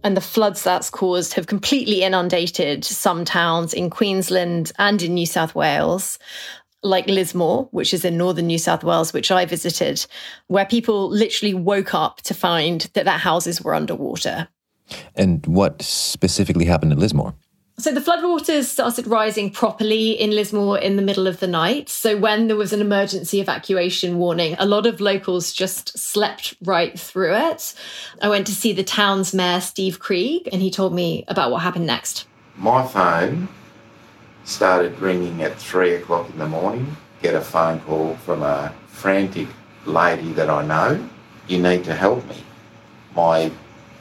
And 0.02 0.16
the 0.16 0.20
floods 0.20 0.64
that's 0.64 0.90
caused 0.90 1.34
have 1.34 1.46
completely 1.46 2.02
inundated 2.02 2.84
some 2.84 3.24
towns 3.24 3.72
in 3.72 3.88
Queensland 3.88 4.72
and 4.78 5.00
in 5.00 5.14
New 5.14 5.26
South 5.26 5.54
Wales, 5.54 6.18
like 6.82 7.06
Lismore, 7.06 7.68
which 7.70 7.94
is 7.94 8.04
in 8.04 8.16
northern 8.16 8.48
New 8.48 8.58
South 8.58 8.82
Wales, 8.82 9.12
which 9.12 9.30
I 9.30 9.44
visited, 9.44 10.04
where 10.48 10.66
people 10.66 11.08
literally 11.08 11.54
woke 11.54 11.94
up 11.94 12.22
to 12.22 12.34
find 12.34 12.80
that 12.94 13.04
their 13.04 13.18
houses 13.18 13.62
were 13.62 13.76
underwater. 13.76 14.48
And 15.14 15.46
what 15.46 15.82
specifically 15.82 16.64
happened 16.64 16.92
in 16.92 16.98
Lismore? 16.98 17.34
So 17.80 17.92
the 17.92 18.00
floodwaters 18.00 18.64
started 18.64 19.06
rising 19.06 19.52
properly 19.52 20.10
in 20.10 20.32
Lismore 20.32 20.80
in 20.80 20.96
the 20.96 21.02
middle 21.02 21.28
of 21.28 21.38
the 21.38 21.46
night. 21.46 21.88
So 21.88 22.16
when 22.16 22.48
there 22.48 22.56
was 22.56 22.72
an 22.72 22.80
emergency 22.80 23.40
evacuation 23.40 24.18
warning, 24.18 24.56
a 24.58 24.66
lot 24.66 24.84
of 24.84 25.00
locals 25.00 25.52
just 25.52 25.96
slept 25.96 26.56
right 26.60 26.98
through 26.98 27.36
it. 27.36 27.74
I 28.20 28.30
went 28.30 28.48
to 28.48 28.52
see 28.52 28.72
the 28.72 28.82
town's 28.82 29.32
mayor, 29.32 29.60
Steve 29.60 30.00
Krieg, 30.00 30.48
and 30.50 30.60
he 30.60 30.72
told 30.72 30.92
me 30.92 31.24
about 31.28 31.52
what 31.52 31.62
happened 31.62 31.86
next. 31.86 32.26
My 32.56 32.84
phone 32.84 33.46
started 34.42 34.98
ringing 34.98 35.40
at 35.44 35.56
three 35.56 35.94
o'clock 35.94 36.28
in 36.30 36.38
the 36.38 36.48
morning. 36.48 36.96
Get 37.22 37.36
a 37.36 37.40
phone 37.40 37.78
call 37.82 38.16
from 38.16 38.42
a 38.42 38.74
frantic 38.88 39.46
lady 39.86 40.32
that 40.32 40.50
I 40.50 40.66
know. 40.66 41.08
You 41.46 41.62
need 41.62 41.84
to 41.84 41.94
help 41.94 42.28
me. 42.28 42.42
My 43.14 43.52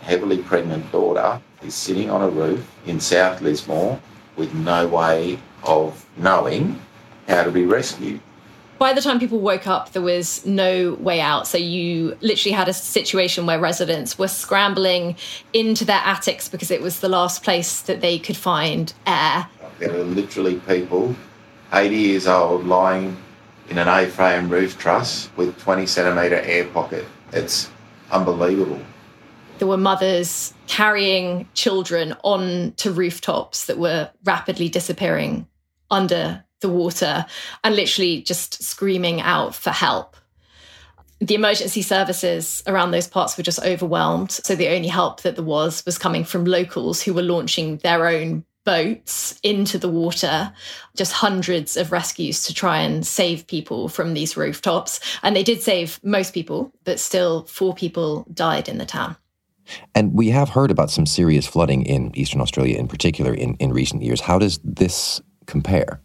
heavily 0.02 0.40
pregnant 0.40 0.92
daughter 0.92 1.40
is 1.62 1.76
sitting 1.76 2.10
on 2.10 2.22
a 2.22 2.30
roof 2.30 2.70
in 2.86 3.00
South 3.00 3.42
Lismore 3.42 4.00
with 4.36 4.54
no 4.54 4.88
way 4.88 5.40
of 5.64 6.06
knowing 6.18 6.80
how 7.28 7.44
to 7.44 7.52
be 7.52 7.66
rescued. 7.66 8.22
By 8.78 8.94
the 8.94 9.02
time 9.02 9.20
people 9.20 9.40
woke 9.40 9.66
up, 9.66 9.94
there 9.94 10.04
was 10.04 10.46
no 10.46 10.94
way 11.00 11.20
out. 11.20 11.48
So 11.48 11.58
you 11.58 12.16
literally 12.22 12.54
had 12.54 12.70
a 12.70 12.74
situation 12.74 13.48
where 13.48 13.60
residents 13.60 14.20
were 14.20 14.28
scrambling 14.28 15.16
into 15.52 15.84
their 15.84 16.02
attics 16.06 16.48
because 16.48 16.70
it 16.70 16.82
was 16.82 17.00
the 17.00 17.10
last 17.10 17.44
place 17.44 17.82
that 17.82 18.02
they 18.02 18.20
could 18.20 18.38
find 18.38 18.94
air. 19.08 19.48
There 19.80 19.96
are 19.96 20.04
literally 20.04 20.60
people 20.60 21.16
80 21.74 21.96
years 21.96 22.28
old 22.28 22.66
lying 22.66 23.18
in 23.70 23.80
an 23.80 23.88
A-frame 23.88 24.48
roof 24.48 24.78
truss 24.78 25.30
with 25.36 25.58
20 25.60 25.88
centimetre 25.88 26.40
air 26.42 26.66
pocket. 26.66 27.06
It's 27.34 27.72
unbelievable. 28.12 28.80
There 29.58 29.68
were 29.68 29.78
mothers 29.78 30.54
carrying 30.68 31.48
children 31.54 32.16
on 32.24 32.74
to 32.78 32.92
rooftops 32.92 33.66
that 33.66 33.80
were 33.80 34.10
rapidly 34.24 34.70
disappearing 34.70 35.48
under 35.90 36.44
the 36.60 36.70
water 36.70 37.26
and 37.64 37.76
literally 37.76 38.22
just 38.22 38.62
screaming 38.64 39.22
out 39.22 39.56
for 39.56 39.72
help. 39.72 40.16
The 41.20 41.36
emergency 41.36 41.82
services 41.82 42.64
around 42.68 42.92
those 42.92 43.08
parts 43.08 43.38
were 43.38 43.44
just 43.44 43.64
overwhelmed. 43.64 44.32
So 44.32 44.56
the 44.56 44.70
only 44.70 44.88
help 44.88 45.22
that 45.22 45.36
there 45.36 45.44
was 45.44 45.84
was 45.86 45.98
coming 45.98 46.24
from 46.24 46.46
locals 46.46 47.02
who 47.02 47.14
were 47.14 47.24
launching 47.24 47.78
their 47.78 48.08
own 48.08 48.46
boats 48.64 49.40
into 49.44 49.78
the 49.78 49.90
water, 49.90 50.54
just 50.96 51.14
hundreds 51.14 51.78
of 51.78 51.92
rescues 51.92 52.44
to 52.44 52.54
try 52.54 52.80
and 52.80 53.08
save 53.08 53.48
people 53.48 53.88
from 53.88 54.14
these 54.14 54.36
rooftops. 54.36 55.00
And 55.24 55.36
they 55.36 55.44
did 55.44 55.62
save 55.64 56.00
most 56.04 56.34
people, 56.34 56.74
but 56.84 57.00
still, 57.00 57.46
four 57.46 57.74
people 57.74 58.28
died 58.34 58.68
in 58.68 58.78
the 58.78 58.86
town. 58.86 59.16
And 59.96 60.14
we 60.14 60.30
have 60.30 60.50
heard 60.50 60.72
about 60.72 60.92
some 60.92 61.06
serious 61.06 61.46
flooding 61.46 61.86
in 61.86 62.12
Eastern 62.16 62.42
Australia 62.42 62.78
in 62.78 62.88
particular 62.88 63.34
in, 63.34 63.56
in 63.56 63.72
recent 63.72 64.02
years. 64.04 64.22
How 64.22 64.40
does 64.40 64.60
this 64.64 65.22
compare? 65.46 66.02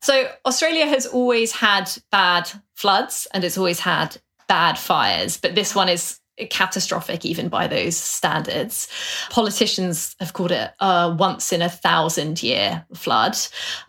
So, 0.00 0.28
Australia 0.44 0.86
has 0.86 1.06
always 1.06 1.52
had 1.52 1.90
bad 2.10 2.50
floods 2.74 3.28
and 3.32 3.44
it's 3.44 3.56
always 3.56 3.78
had 3.78 4.16
bad 4.48 4.78
fires, 4.78 5.36
but 5.36 5.54
this 5.54 5.74
one 5.74 5.88
is 5.88 6.18
catastrophic 6.50 7.24
even 7.24 7.48
by 7.48 7.66
those 7.66 7.96
standards. 7.96 8.88
Politicians 9.30 10.16
have 10.18 10.32
called 10.32 10.50
it 10.50 10.70
a 10.80 11.14
once 11.16 11.52
in 11.52 11.62
a 11.62 11.68
thousand 11.68 12.42
year 12.42 12.84
flood. 12.94 13.36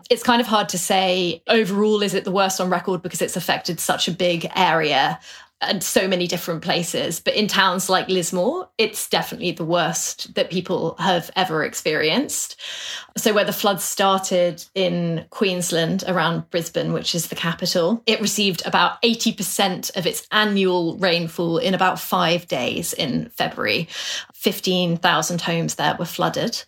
It's 0.10 0.24
kind 0.24 0.42
of 0.42 0.48
hard 0.48 0.70
to 0.70 0.78
say 0.78 1.42
overall 1.48 2.04
is 2.04 2.14
it 2.14 2.26
the 2.26 2.32
worst 2.32 2.60
on 2.60 2.70
record 2.70 3.02
because 3.02 3.22
it's 3.22 3.38
affected 3.38 3.80
such 3.80 4.08
a 4.08 4.12
big 4.12 4.52
area 4.56 5.20
and 5.62 5.84
so 5.84 6.08
many 6.08 6.28
different 6.28 6.62
places. 6.62 7.20
But 7.20 7.36
in 7.36 7.48
towns 7.48 7.90
like 7.90 8.08
Lismore, 8.10 8.70
it's 8.78 9.10
definitely 9.10 9.52
the 9.52 9.66
worst 9.66 10.34
that 10.36 10.50
people 10.50 10.96
have 11.00 11.32
ever 11.36 11.64
experienced. 11.64 12.60
So, 13.16 13.34
where 13.34 13.46
the 13.46 13.54
floods 13.54 13.84
started 13.84 14.64
in 14.76 15.26
Queensland 15.30 16.04
around 16.08 16.50
Brisbane, 16.50 16.94
which 16.94 17.16
is 17.16 17.28
the 17.28 17.36
capital, 17.36 18.02
it 18.06 18.22
received 18.22 18.66
about 18.66 19.02
80% 19.04 19.96
of 19.96 20.06
its 20.06 20.28
annual 20.32 20.98
rainfall 20.98 21.58
in 21.58 21.74
about 21.74 22.00
five 22.00 22.48
days 22.48 22.94
in 22.94 23.30
February. 23.30 23.88
15,000 24.44 25.40
homes 25.40 25.76
there 25.76 25.96
were 25.98 26.04
flooded. 26.04 26.62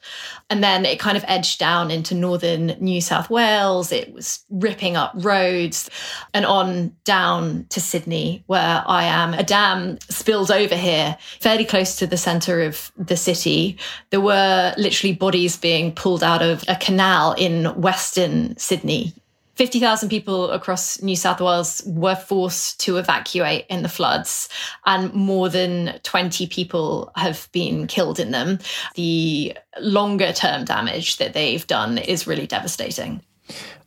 And 0.49 0.63
then 0.63 0.85
it 0.85 0.97
kind 0.97 1.17
of 1.17 1.25
edged 1.27 1.59
down 1.59 1.91
into 1.91 2.15
northern 2.15 2.67
New 2.79 3.01
South 3.01 3.29
Wales. 3.29 3.91
It 3.91 4.13
was 4.13 4.45
ripping 4.49 4.95
up 4.95 5.11
roads 5.15 5.89
and 6.33 6.45
on 6.45 6.95
down 7.03 7.65
to 7.71 7.81
Sydney, 7.81 8.45
where 8.47 8.81
I 8.87 9.03
am. 9.03 9.33
A 9.33 9.43
dam 9.43 9.99
spilled 10.09 10.51
over 10.51 10.75
here, 10.75 11.17
fairly 11.41 11.65
close 11.65 11.97
to 11.97 12.07
the 12.07 12.15
centre 12.15 12.61
of 12.61 12.93
the 12.97 13.17
city. 13.17 13.77
There 14.09 14.21
were 14.21 14.73
literally 14.77 15.13
bodies 15.13 15.57
being 15.57 15.93
pulled 15.93 16.23
out 16.23 16.41
of 16.41 16.63
a 16.69 16.77
canal 16.77 17.33
in 17.33 17.65
Western 17.81 18.55
Sydney. 18.57 19.13
50,000 19.55 20.09
people 20.09 20.51
across 20.51 21.01
New 21.01 21.15
South 21.15 21.39
Wales 21.39 21.81
were 21.85 22.15
forced 22.15 22.79
to 22.81 22.97
evacuate 22.97 23.65
in 23.69 23.83
the 23.83 23.89
floods, 23.89 24.49
and 24.85 25.13
more 25.13 25.49
than 25.49 25.99
20 26.03 26.47
people 26.47 27.11
have 27.15 27.49
been 27.51 27.87
killed 27.87 28.19
in 28.19 28.31
them. 28.31 28.59
The 28.95 29.57
longer 29.79 30.33
term 30.33 30.65
damage 30.65 31.17
that 31.17 31.33
they've 31.33 31.65
done 31.67 31.97
is 31.97 32.27
really 32.27 32.47
devastating. 32.47 33.21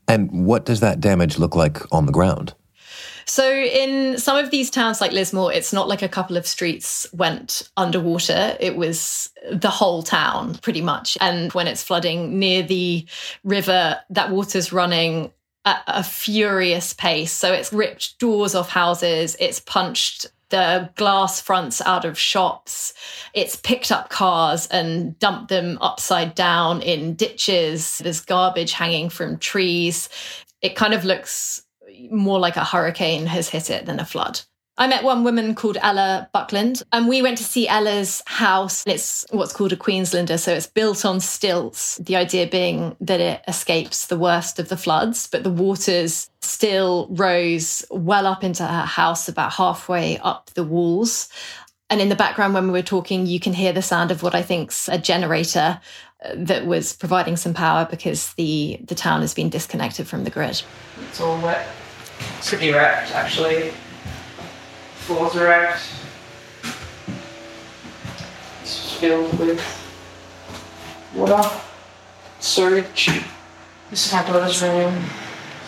And 0.07 0.47
what 0.47 0.65
does 0.65 0.81
that 0.81 1.01
damage 1.01 1.39
look 1.39 1.55
like 1.55 1.81
on 1.93 2.07
the 2.07 2.13
ground? 2.13 2.55
So, 3.29 3.47
in 3.53 4.17
some 4.17 4.39
of 4.39 4.51
these 4.51 4.71
towns 4.71 5.03
like 5.03 5.13
Lismore, 5.13 5.53
it's 5.53 5.71
not 5.71 5.87
like 5.87 6.01
a 6.01 6.09
couple 6.09 6.39
of 6.39 6.47
streets 6.47 7.07
went 7.13 7.69
underwater. 7.77 8.57
It 8.59 8.75
was 8.75 9.29
the 9.53 9.69
whole 9.69 10.03
town, 10.03 10.55
pretty 10.63 10.81
much. 10.81 11.19
And 11.21 11.53
when 11.53 11.67
it's 11.67 11.83
flooding 11.83 12.39
near 12.39 12.63
the 12.63 13.07
river, 13.45 14.01
that 14.09 14.31
water's 14.31 14.73
running 14.73 15.31
at 15.65 15.83
a 15.87 16.03
furious 16.03 16.93
pace. 16.93 17.33
So 17.33 17.53
it's 17.53 17.73
ripped 17.73 18.19
doors 18.19 18.55
off 18.55 18.71
houses, 18.71 19.37
it's 19.39 19.61
punched 19.61 20.27
the 20.51 20.91
glass 20.97 21.41
fronts 21.41 21.81
out 21.83 22.05
of 22.05 22.19
shops. 22.19 22.95
It's 23.35 23.57
picked 23.57 23.93
up 23.93 24.09
cars 24.09 24.67
and 24.69 25.19
dumped 25.19 25.49
them 25.49 25.79
upside 25.81 26.35
down 26.35 26.81
in 26.83 27.15
ditches. 27.15 27.99
There's 27.99 28.21
garbage 28.21 28.73
hanging 28.73 29.11
from 29.11 29.39
trees. 29.39 30.09
It 30.63 30.75
kind 30.75 30.95
of 30.95 31.05
looks 31.05 31.63
more 32.11 32.39
like 32.39 32.57
a 32.57 32.65
hurricane 32.65 33.27
has 33.27 33.49
hit 33.49 33.71
it 33.71 33.87
than 33.87 34.01
a 34.01 34.05
flood. 34.05 34.41
I 34.81 34.87
met 34.87 35.03
one 35.03 35.25
woman 35.25 35.57
called 35.57 35.77
Ella 35.83 36.31
Buckland, 36.33 36.85
and 36.93 37.09
we 37.09 37.21
went 37.21 37.37
to 37.39 37.45
see 37.45 37.67
Ella's 37.67 38.23
house. 38.27 38.85
It's 38.87 39.27
what's 39.31 39.53
called 39.53 39.73
a 39.73 39.77
Queenslander, 39.77 40.39
so 40.39 40.55
it's 40.55 40.69
built 40.69 41.05
on 41.05 41.19
stilts. 41.19 41.97
The 41.97 42.15
idea 42.15 42.47
being 42.47 42.97
that 43.01 43.19
it 43.19 43.43
escapes 43.49 44.07
the 44.07 44.17
worst 44.17 44.61
of 44.61 44.69
the 44.69 44.77
floods, 44.77 45.27
but 45.27 45.43
the 45.43 45.51
waters 45.51 46.31
still 46.43 47.09
rose 47.11 47.85
well 47.91 48.25
up 48.25 48.45
into 48.45 48.65
her 48.65 48.85
house, 48.85 49.29
about 49.29 49.53
halfway 49.53 50.17
up 50.19 50.51
the 50.55 50.63
walls. 50.63 51.29
And 51.91 52.01
in 52.01 52.09
the 52.09 52.15
background, 52.15 52.55
when 52.55 52.67
we 52.67 52.73
were 52.73 52.83
talking, 52.83 53.27
you 53.27 53.41
can 53.41 53.55
hear 53.55 53.73
the 53.73 53.83
sound 53.83 54.13
of 54.13 54.23
what 54.23 54.37
I 54.37 54.43
think's 54.43 54.89
a 54.89 54.99
generator 54.99 55.81
uh, 56.25 56.35
that 56.37 56.67
was 56.67 56.93
providing 56.93 57.37
some 57.37 57.53
power 57.53 57.85
because 57.91 58.33
the 58.35 58.79
the 58.85 58.95
town 58.95 59.23
has 59.23 59.35
been 59.35 59.49
disconnected 59.49 60.07
from 60.07 60.23
the 60.23 60.31
grid. 60.31 60.63
It's 61.09 61.21
all 61.21 61.41
wet, 61.41 61.67
pretty 62.45 62.71
wrapped 62.71 63.11
actually 63.11 63.73
floors 65.09 65.37
are 65.37 65.49
out. 65.51 65.81
It's 68.61 68.93
filled 69.01 69.39
with 69.39 69.59
water, 71.15 71.49
sewage. 72.41 73.07
This 73.89 74.05
is 74.05 74.13
my 74.13 74.23
daughter's 74.27 74.63
room. 74.63 75.03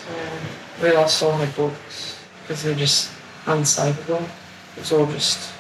So 0.05 0.83
we 0.83 0.93
lost 0.93 1.23
all 1.23 1.39
my 1.39 1.47
books 1.47 2.21
because 2.43 2.63
they're 2.63 2.75
just 2.75 3.11
unsavable. 3.47 4.29
It's 4.77 4.93
all 4.93 5.07
just 5.07 5.55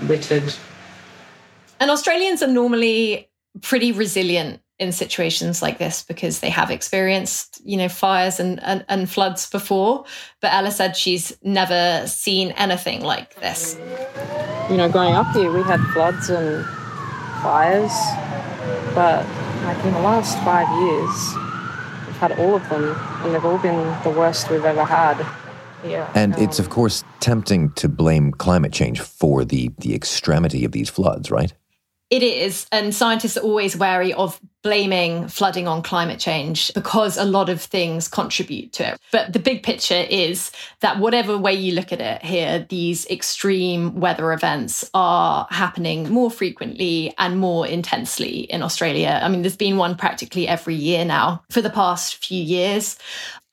littered. 0.00 0.54
And 1.78 1.90
Australians 1.90 2.42
are 2.42 2.48
normally 2.48 3.28
pretty 3.60 3.92
resilient 3.92 4.62
in 4.78 4.92
situations 4.92 5.62
like 5.62 5.78
this 5.78 6.02
because 6.02 6.40
they 6.40 6.50
have 6.50 6.70
experienced 6.70 7.60
you 7.64 7.76
know 7.76 7.88
fires 7.88 8.38
and, 8.38 8.62
and, 8.62 8.84
and 8.88 9.08
floods 9.08 9.48
before 9.48 10.04
but 10.40 10.52
ella 10.52 10.70
said 10.70 10.96
she's 10.96 11.36
never 11.42 12.06
seen 12.06 12.50
anything 12.52 13.02
like 13.02 13.34
this 13.40 13.78
you 14.70 14.76
know 14.76 14.88
growing 14.90 15.14
up 15.14 15.30
here 15.34 15.50
we 15.50 15.62
had 15.62 15.80
floods 15.92 16.28
and 16.28 16.64
fires 17.42 17.92
but 18.94 19.26
like 19.64 19.84
in 19.84 19.92
the 19.92 20.00
last 20.00 20.38
five 20.44 20.68
years 20.82 22.06
we've 22.06 22.16
had 22.16 22.38
all 22.38 22.54
of 22.54 22.68
them 22.68 22.94
and 23.24 23.34
they've 23.34 23.44
all 23.44 23.58
been 23.58 24.02
the 24.02 24.10
worst 24.10 24.50
we've 24.50 24.64
ever 24.64 24.84
had 24.84 25.16
yeah. 25.84 26.10
And 26.14 26.34
um, 26.34 26.42
it's 26.42 26.58
of 26.58 26.70
course 26.70 27.04
tempting 27.20 27.70
to 27.72 27.88
blame 27.88 28.32
climate 28.32 28.72
change 28.72 29.00
for 29.00 29.44
the 29.44 29.70
the 29.78 29.94
extremity 29.94 30.64
of 30.64 30.72
these 30.72 30.88
floods, 30.88 31.30
right? 31.30 31.52
It 32.08 32.22
is. 32.22 32.66
And 32.70 32.94
scientists 32.94 33.36
are 33.36 33.42
always 33.42 33.76
wary 33.76 34.12
of 34.12 34.40
blaming 34.62 35.28
flooding 35.28 35.68
on 35.68 35.80
climate 35.80 36.18
change 36.18 36.74
because 36.74 37.16
a 37.16 37.24
lot 37.24 37.48
of 37.48 37.60
things 37.62 38.08
contribute 38.08 38.72
to 38.72 38.92
it. 38.92 39.00
But 39.12 39.32
the 39.32 39.38
big 39.38 39.62
picture 39.62 40.04
is 40.10 40.50
that 40.80 40.98
whatever 40.98 41.38
way 41.38 41.54
you 41.54 41.72
look 41.72 41.92
at 41.92 42.00
it 42.00 42.22
here, 42.22 42.66
these 42.68 43.06
extreme 43.06 44.00
weather 44.00 44.32
events 44.32 44.88
are 44.92 45.46
happening 45.50 46.08
more 46.08 46.30
frequently 46.30 47.14
and 47.18 47.38
more 47.38 47.66
intensely 47.66 48.40
in 48.40 48.62
Australia. 48.62 49.20
I 49.22 49.28
mean, 49.28 49.42
there's 49.42 49.56
been 49.56 49.76
one 49.76 49.96
practically 49.96 50.48
every 50.48 50.74
year 50.74 51.04
now 51.04 51.44
for 51.50 51.60
the 51.60 51.70
past 51.70 52.24
few 52.24 52.42
years. 52.42 52.98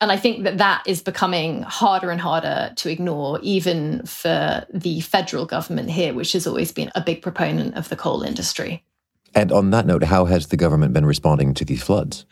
And 0.04 0.12
I 0.12 0.18
think 0.18 0.44
that 0.44 0.58
that 0.58 0.82
is 0.86 1.00
becoming 1.00 1.62
harder 1.62 2.10
and 2.10 2.20
harder 2.20 2.74
to 2.76 2.90
ignore, 2.90 3.40
even 3.40 4.04
for 4.04 4.66
the 4.70 5.00
federal 5.00 5.46
government 5.46 5.88
here, 5.88 6.12
which 6.12 6.34
has 6.34 6.46
always 6.46 6.72
been 6.72 6.92
a 6.94 7.00
big 7.00 7.22
proponent 7.22 7.74
of 7.74 7.88
the 7.88 7.96
coal 7.96 8.22
industry. 8.22 8.84
And 9.34 9.50
on 9.50 9.70
that 9.70 9.86
note, 9.86 10.02
how 10.02 10.26
has 10.26 10.48
the 10.48 10.58
government 10.58 10.92
been 10.92 11.06
responding 11.06 11.54
to 11.54 11.64
these 11.64 11.82
floods? 11.82 12.26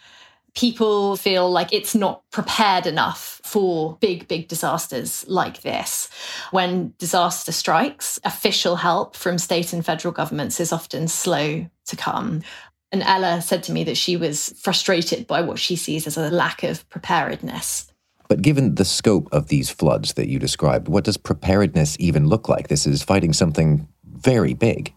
People 0.54 1.16
feel 1.16 1.50
like 1.50 1.72
it's 1.72 1.94
not 1.94 2.22
prepared 2.30 2.86
enough 2.86 3.40
for 3.42 3.96
big, 4.02 4.28
big 4.28 4.48
disasters 4.48 5.26
like 5.26 5.62
this. 5.62 6.10
When 6.50 6.92
disaster 6.98 7.52
strikes, 7.52 8.20
official 8.22 8.76
help 8.76 9.16
from 9.16 9.38
state 9.38 9.72
and 9.72 9.82
federal 9.82 10.12
governments 10.12 10.60
is 10.60 10.74
often 10.74 11.08
slow 11.08 11.66
to 11.86 11.96
come. 11.96 12.42
And 12.92 13.02
Ella 13.02 13.40
said 13.40 13.62
to 13.64 13.72
me 13.72 13.84
that 13.84 13.96
she 13.96 14.16
was 14.16 14.54
frustrated 14.60 15.26
by 15.26 15.40
what 15.40 15.58
she 15.58 15.76
sees 15.76 16.06
as 16.06 16.18
a 16.18 16.30
lack 16.30 16.62
of 16.62 16.88
preparedness. 16.90 17.90
But 18.28 18.42
given 18.42 18.74
the 18.74 18.84
scope 18.84 19.28
of 19.32 19.48
these 19.48 19.70
floods 19.70 20.12
that 20.14 20.28
you 20.28 20.38
described, 20.38 20.88
what 20.88 21.04
does 21.04 21.16
preparedness 21.16 21.96
even 21.98 22.28
look 22.28 22.48
like? 22.48 22.68
This 22.68 22.86
is 22.86 23.02
fighting 23.02 23.32
something 23.32 23.88
very 24.04 24.54
big. 24.54 24.92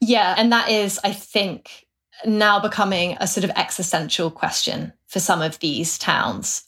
Yeah, 0.00 0.34
and 0.36 0.50
that 0.52 0.70
is, 0.70 0.98
I 1.04 1.12
think, 1.12 1.86
now 2.24 2.58
becoming 2.58 3.16
a 3.20 3.26
sort 3.26 3.44
of 3.44 3.50
existential 3.50 4.30
question 4.30 4.92
for 5.06 5.20
some 5.20 5.42
of 5.42 5.58
these 5.60 5.98
towns. 5.98 6.64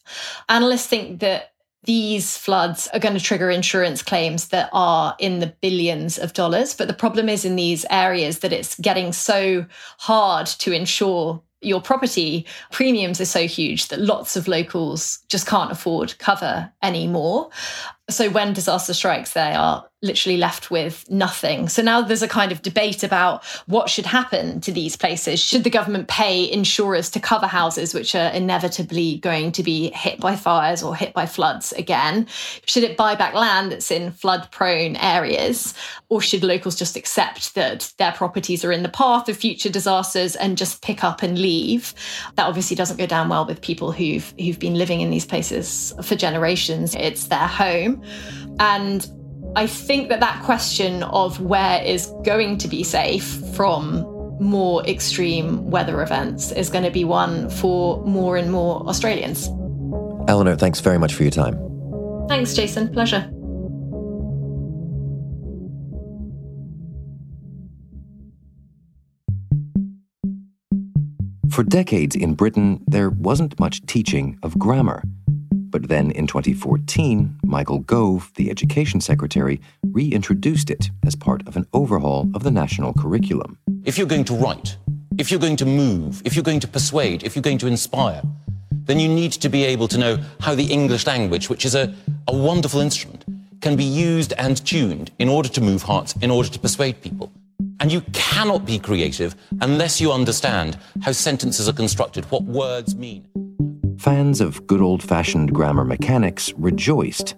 Analysts 0.49 0.87
think 0.87 1.21
that 1.21 1.53
these 1.85 2.37
floods 2.37 2.89
are 2.93 2.99
going 2.99 3.15
to 3.15 3.21
trigger 3.21 3.51
insurance 3.51 4.03
claims 4.03 4.49
that 4.49 4.69
are 4.73 5.17
in 5.19 5.39
the 5.39 5.55
billions 5.61 6.19
of 6.19 6.33
dollars. 6.33 6.75
But 6.75 6.89
the 6.89 6.95
problem 6.95 7.29
is 7.29 7.45
in 7.45 7.57
these 7.57 7.87
areas 7.91 8.41
that 8.41 8.53
it's 8.53 8.79
getting 8.81 9.13
so 9.13 9.65
hard 9.99 10.47
to 10.47 10.73
insure 10.73 11.43
your 11.61 11.81
property 11.81 12.47
premiums 12.71 13.21
are 13.21 13.25
so 13.25 13.47
huge 13.47 13.89
that 13.89 14.01
lots 14.01 14.37
of 14.37 14.47
locals 14.47 15.19
just 15.29 15.47
can't 15.47 15.73
afford 15.73 16.17
cover 16.19 16.71
anymore 16.83 17.51
So 18.11 18.31
when 18.31 18.53
disaster 18.55 18.95
strikes, 18.95 19.33
they 19.33 19.53
are 19.55 19.89
literally 20.01 20.39
left 20.39 20.71
with 20.71 21.11
nothing. 21.11 21.69
So 21.69 21.83
now 21.83 22.01
there's 22.03 22.23
a 22.23 22.29
kind 22.29 22.53
of 22.53 22.63
debate 22.63 23.03
about 23.03 23.45
what 23.67 23.91
should 23.91 24.07
happen 24.07 24.61
to 24.61 24.71
these 24.71 24.97
places. 24.97 25.41
Should 25.41 25.65
the 25.65 25.71
government 25.71 26.07
pay 26.07 26.51
insurers 26.51 27.11
to 27.11 27.21
cover 27.21 27.47
houses 27.47 27.95
which 27.95 28.15
are 28.15 28.31
inevitably 28.31 29.19
going 29.19 29.51
to 29.53 29.63
be 29.65 29.91
hit 29.91 30.21
by 30.21 30.37
fires 30.37 30.85
or 30.85 30.95
hit 30.95 31.15
by 31.15 31.27
floods 31.27 31.73
again? 31.73 32.29
Should 32.65 32.85
it 32.85 32.97
buy 32.97 33.17
back 33.17 33.35
land 33.35 33.73
that's 33.73 33.91
in 33.91 34.13
flood 34.13 34.49
prone 34.53 34.95
areas? 34.97 35.75
Or 36.09 36.21
should 36.21 36.45
locals 36.45 36.77
just 36.77 36.97
accept 36.97 37.57
that 37.57 37.93
their 37.99 38.13
properties 38.13 38.65
are 38.65 38.73
in 38.73 38.85
the 38.85 38.89
path 38.89 39.29
of 39.29 39.37
future 39.37 39.69
disasters 39.69 40.37
and 40.37 40.57
just 40.57 40.81
pick 40.81 41.03
up 41.03 41.23
and 41.23 41.39
leave? 41.39 41.93
That 42.37 42.47
obviously 42.47 42.77
doesn't 42.77 42.99
go 42.99 43.07
down 43.07 43.29
well 43.29 43.45
with 43.45 43.61
people 43.61 43.91
who've 43.91 44.33
who've 44.39 44.59
been 44.59 44.75
living 44.75 45.01
in 45.01 45.11
these 45.11 45.27
places 45.27 45.93
for 46.03 46.15
generations. 46.15 46.95
It's 46.95 47.27
their 47.27 47.49
home. 47.49 47.98
And 48.59 49.09
I 49.57 49.67
think 49.67 50.09
that 50.09 50.21
that 50.21 50.43
question 50.43 51.03
of 51.05 51.41
where 51.41 51.83
is 51.83 52.13
going 52.25 52.59
to 52.59 52.69
be 52.69 52.83
safe 52.83 53.25
from 53.55 54.03
more 54.41 54.87
extreme 54.87 55.69
weather 55.71 56.03
events 56.03 56.53
is 56.53 56.71
going 56.71 56.85
to 56.85 56.91
be 56.91 57.05
one 57.05 57.51
for 57.51 58.05
more 58.05 58.37
and 58.37 58.53
more 58.53 58.87
Australians. 58.89 59.49
Eleanor, 60.29 60.57
thanks 60.57 60.81
very 60.81 60.99
much 60.99 61.15
for 61.15 61.23
your 61.23 61.33
time. 61.33 61.59
Thanks, 62.29 62.55
Jason. 62.55 62.93
Pleasure. 62.93 63.31
For 71.51 71.65
decades 71.65 72.15
in 72.15 72.35
Britain, 72.35 72.85
there 72.87 73.11
wasn't 73.11 73.59
much 73.59 73.85
teaching 73.87 74.39
of 74.45 74.57
grammar. 74.59 75.03
But 75.71 75.89
then 75.89 76.11
in 76.13 76.27
2014, 76.27 77.41
Michael 77.45 77.81
Gove, 77.81 78.33
the 78.37 78.51
Education 78.51 79.01
Secretary, 79.01 79.61
reintroduced 79.83 80.71
it 80.71 80.91
as 81.07 81.15
part 81.15 81.47
of 81.47 81.57
an 81.57 81.67
overhaul 81.73 82.31
of 82.35 82.43
the 82.43 82.51
national 82.51 82.95
curriculum. 82.95 83.59
If 83.85 83.99
you're 83.99 84.07
going 84.07 84.25
to 84.25 84.35
write, 84.35 84.77
if 85.19 85.31
you're 85.31 85.41
going 85.41 85.57
to 85.57 85.67
move, 85.67 86.23
if 86.25 86.35
you're 86.35 86.43
going 86.43 86.61
to 86.61 86.69
persuade, 86.69 87.23
if 87.23 87.37
you're 87.37 87.43
going 87.43 87.59
to 87.59 87.67
inspire, 87.67 88.23
then 88.85 88.99
you 88.99 89.09
need 89.09 89.33
to 89.33 89.49
be 89.51 89.65
able 89.65 89.89
to 89.89 89.99
know 89.99 90.19
how 90.41 90.55
the 90.55 90.65
English 90.65 91.07
language, 91.07 91.51
which 91.51 91.67
is 91.67 91.75
a, 91.75 91.95
a 92.29 92.37
wonderful 92.37 92.81
instrument, 92.81 93.25
can 93.61 93.77
be 93.77 93.85
used 93.85 94.33
and 94.39 94.65
tuned 94.65 95.11
in 95.19 95.29
order 95.29 95.49
to 95.49 95.61
move 95.61 95.83
hearts, 95.83 96.15
in 96.23 96.31
order 96.31 96.49
to 96.49 96.59
persuade 96.59 97.03
people. 97.03 97.31
And 97.81 97.93
you 97.93 98.01
cannot 98.13 98.65
be 98.65 98.79
creative 98.79 99.37
unless 99.61 100.01
you 100.01 100.13
understand 100.13 100.79
how 101.03 101.13
sentences 101.13 101.69
are 101.69 101.73
constructed, 101.73 102.25
what 102.27 102.45
words 102.45 102.97
mean. 102.97 103.27
Fans 103.99 104.41
of 104.41 104.65
good 104.69 104.81
old 104.81 105.03
fashioned 105.03 105.53
grammar 105.53 105.85
mechanics 105.85 106.53
rejoiced. 106.57 107.35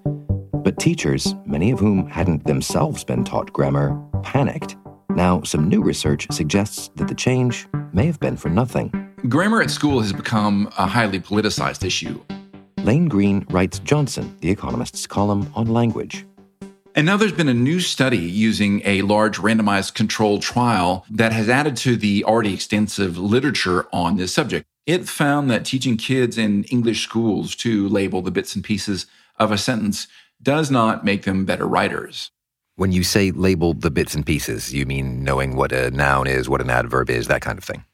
But 0.53 0.79
teachers, 0.79 1.35
many 1.47 1.71
of 1.71 1.81
whom 1.81 2.07
hadn't 2.07 2.45
themselves 2.45 3.03
been 3.03 3.25
taught 3.25 3.51
grammar, 3.51 3.99
panicked. 4.23 4.77
Now, 5.09 5.41
some 5.43 5.71
new 5.71 5.83
research 5.83 6.27
suggests 6.31 6.91
that 6.97 7.09
the 7.09 7.15
change 7.15 7.67
may 7.95 8.05
have 8.05 8.21
been 8.21 8.37
for 8.37 8.51
nothing. 8.51 8.93
Grammar 9.27 9.63
at 9.63 9.71
school 9.71 10.03
has 10.03 10.13
become 10.13 10.71
a 10.77 10.87
highly 10.87 11.19
politicized 11.19 11.83
issue. 11.83 12.21
Lane 12.83 13.09
Greene 13.09 13.47
writes 13.49 13.79
Johnson, 13.79 14.37
the 14.41 14.51
Economist's 14.51 15.07
column 15.07 15.51
on 15.55 15.69
language. 15.69 16.27
And 16.95 17.07
now 17.07 17.17
there's 17.17 17.33
been 17.33 17.49
a 17.49 17.55
new 17.55 17.81
study 17.81 18.19
using 18.19 18.83
a 18.85 19.01
large 19.01 19.39
randomized 19.39 19.95
controlled 19.95 20.43
trial 20.43 21.07
that 21.09 21.33
has 21.33 21.49
added 21.49 21.79
to 21.79 21.97
the 21.97 22.23
already 22.25 22.53
extensive 22.53 23.17
literature 23.17 23.87
on 23.95 24.19
this 24.19 24.35
subject. 24.35 24.67
It 24.91 25.09
found 25.09 25.49
that 25.53 25.65
teaching 25.65 25.97
kids 25.97 26.37
in 26.37 26.65
English 26.65 27.05
schools 27.05 27.55
to 27.55 27.89
label 27.89 28.23
the 28.23 28.33
bits 28.33 28.57
and 28.57 28.65
pieces 28.65 29.07
of 29.39 29.53
a 29.53 29.57
sentence 29.57 30.09
does 30.43 30.69
not 30.69 31.05
make 31.05 31.23
them 31.23 31.45
better 31.45 31.65
writers. 31.65 32.33
When 32.75 32.91
you 32.91 33.05
say 33.05 33.31
label 33.31 33.73
the 33.73 33.93
bits 33.93 34.17
and 34.17 34.27
pieces, 34.27 34.75
you 34.75 34.87
mean 34.87 35.23
knowing 35.23 35.55
what 35.55 35.71
a 35.71 35.93
noun 35.93 36.27
is, 36.27 36.49
what 36.49 36.61
an 36.61 36.71
adverb 36.71 37.09
is, 37.09 37.29
that 37.29 37.41
kind 37.41 37.57
of 37.57 37.63
thing? 37.63 37.85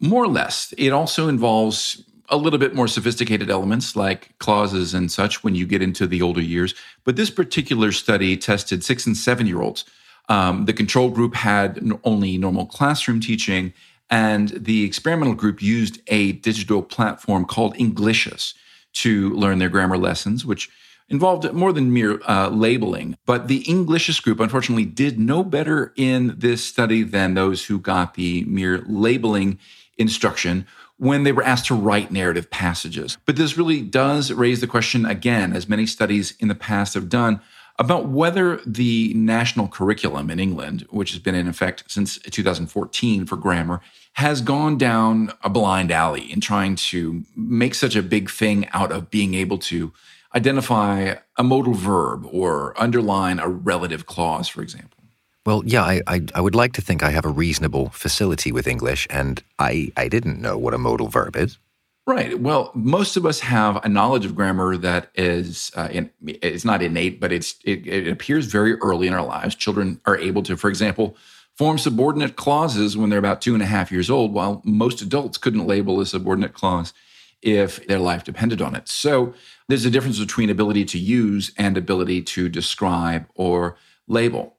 More 0.00 0.24
or 0.24 0.26
less. 0.26 0.74
It 0.76 0.90
also 0.90 1.28
involves 1.28 2.02
a 2.28 2.36
little 2.36 2.58
bit 2.58 2.74
more 2.74 2.88
sophisticated 2.88 3.48
elements 3.48 3.94
like 3.94 4.36
clauses 4.40 4.92
and 4.92 5.12
such 5.12 5.44
when 5.44 5.54
you 5.54 5.68
get 5.68 5.82
into 5.82 6.04
the 6.04 6.20
older 6.20 6.42
years. 6.42 6.74
But 7.04 7.14
this 7.14 7.30
particular 7.30 7.92
study 7.92 8.36
tested 8.36 8.82
six 8.82 9.06
and 9.06 9.16
seven 9.16 9.46
year 9.46 9.62
olds. 9.62 9.84
Um, 10.28 10.64
the 10.64 10.72
control 10.72 11.10
group 11.10 11.36
had 11.36 11.78
only 12.02 12.38
normal 12.38 12.66
classroom 12.66 13.20
teaching, 13.20 13.72
and 14.10 14.50
the 14.50 14.84
experimental 14.84 15.34
group 15.34 15.62
used 15.62 16.00
a 16.08 16.32
digital 16.32 16.82
platform 16.82 17.44
called 17.44 17.76
Englicious 17.76 18.54
to 18.94 19.30
learn 19.30 19.58
their 19.58 19.68
grammar 19.68 19.98
lessons, 19.98 20.44
which 20.44 20.70
involved 21.08 21.52
more 21.52 21.72
than 21.72 21.92
mere 21.92 22.20
uh, 22.28 22.48
labeling. 22.48 23.16
But 23.26 23.48
the 23.48 23.68
Englicious 23.68 24.20
group, 24.20 24.40
unfortunately, 24.40 24.84
did 24.84 25.18
no 25.18 25.42
better 25.42 25.92
in 25.96 26.34
this 26.38 26.64
study 26.64 27.02
than 27.02 27.34
those 27.34 27.66
who 27.66 27.78
got 27.78 28.14
the 28.14 28.44
mere 28.44 28.78
labeling 28.86 29.58
instruction 29.98 30.66
when 30.96 31.24
they 31.24 31.32
were 31.32 31.42
asked 31.42 31.66
to 31.66 31.74
write 31.74 32.10
narrative 32.10 32.50
passages. 32.50 33.18
But 33.26 33.36
this 33.36 33.58
really 33.58 33.82
does 33.82 34.32
raise 34.32 34.60
the 34.60 34.66
question 34.66 35.04
again, 35.04 35.52
as 35.52 35.68
many 35.68 35.86
studies 35.86 36.34
in 36.38 36.48
the 36.48 36.54
past 36.54 36.94
have 36.94 37.08
done, 37.08 37.40
about 37.78 38.08
whether 38.08 38.60
the 38.64 39.12
national 39.14 39.68
curriculum 39.68 40.30
in 40.30 40.38
England, 40.38 40.86
which 40.90 41.10
has 41.10 41.18
been 41.18 41.34
in 41.34 41.48
effect 41.48 41.84
since 41.88 42.18
2014 42.18 43.26
for 43.26 43.36
grammar, 43.36 43.80
has 44.14 44.40
gone 44.40 44.78
down 44.78 45.32
a 45.42 45.50
blind 45.50 45.90
alley 45.90 46.32
in 46.32 46.40
trying 46.40 46.76
to 46.76 47.24
make 47.36 47.74
such 47.74 47.96
a 47.96 48.02
big 48.02 48.30
thing 48.30 48.68
out 48.72 48.92
of 48.92 49.10
being 49.10 49.34
able 49.34 49.58
to 49.58 49.92
identify 50.34 51.14
a 51.36 51.42
modal 51.42 51.74
verb 51.74 52.26
or 52.30 52.80
underline 52.80 53.38
a 53.38 53.48
relative 53.48 54.06
clause, 54.06 54.48
for 54.48 54.62
example. 54.62 54.90
Well, 55.46 55.62
yeah, 55.66 55.82
I, 55.82 56.00
I, 56.06 56.22
I, 56.34 56.40
would 56.40 56.54
like 56.54 56.72
to 56.74 56.80
think 56.80 57.02
I 57.02 57.10
have 57.10 57.26
a 57.26 57.28
reasonable 57.30 57.90
facility 57.90 58.50
with 58.50 58.66
English, 58.66 59.06
and 59.10 59.42
I, 59.58 59.92
I 59.96 60.08
didn't 60.08 60.40
know 60.40 60.56
what 60.56 60.72
a 60.72 60.78
modal 60.78 61.08
verb 61.08 61.36
is. 61.36 61.58
Right. 62.06 62.38
Well, 62.38 62.70
most 62.74 63.16
of 63.16 63.24
us 63.24 63.40
have 63.40 63.82
a 63.82 63.88
knowledge 63.88 64.26
of 64.26 64.34
grammar 64.34 64.76
that 64.76 65.10
is 65.14 65.70
uh, 65.74 65.88
in, 65.90 66.10
it's 66.26 66.64
not 66.64 66.82
innate, 66.82 67.18
but 67.18 67.32
it's 67.32 67.56
it, 67.64 67.86
it 67.86 68.08
appears 68.08 68.44
very 68.44 68.74
early 68.74 69.06
in 69.06 69.14
our 69.14 69.24
lives. 69.24 69.54
Children 69.54 70.00
are 70.04 70.18
able 70.18 70.42
to, 70.42 70.56
for 70.56 70.68
example, 70.68 71.16
form 71.56 71.78
subordinate 71.78 72.36
clauses 72.36 72.94
when 72.94 73.08
they're 73.08 73.18
about 73.18 73.40
two 73.40 73.54
and 73.54 73.62
a 73.62 73.66
half 73.66 73.90
years 73.90 74.10
old, 74.10 74.34
while 74.34 74.60
most 74.66 75.00
adults 75.00 75.38
couldn't 75.38 75.66
label 75.66 75.98
a 75.98 76.04
subordinate 76.04 76.52
clause 76.52 76.92
if 77.40 77.86
their 77.86 77.98
life 77.98 78.22
depended 78.22 78.60
on 78.60 78.74
it. 78.74 78.86
So 78.86 79.32
there's 79.68 79.86
a 79.86 79.90
difference 79.90 80.18
between 80.18 80.50
ability 80.50 80.84
to 80.86 80.98
use 80.98 81.52
and 81.56 81.76
ability 81.78 82.20
to 82.22 82.50
describe 82.50 83.26
or 83.34 83.76
label. 84.06 84.56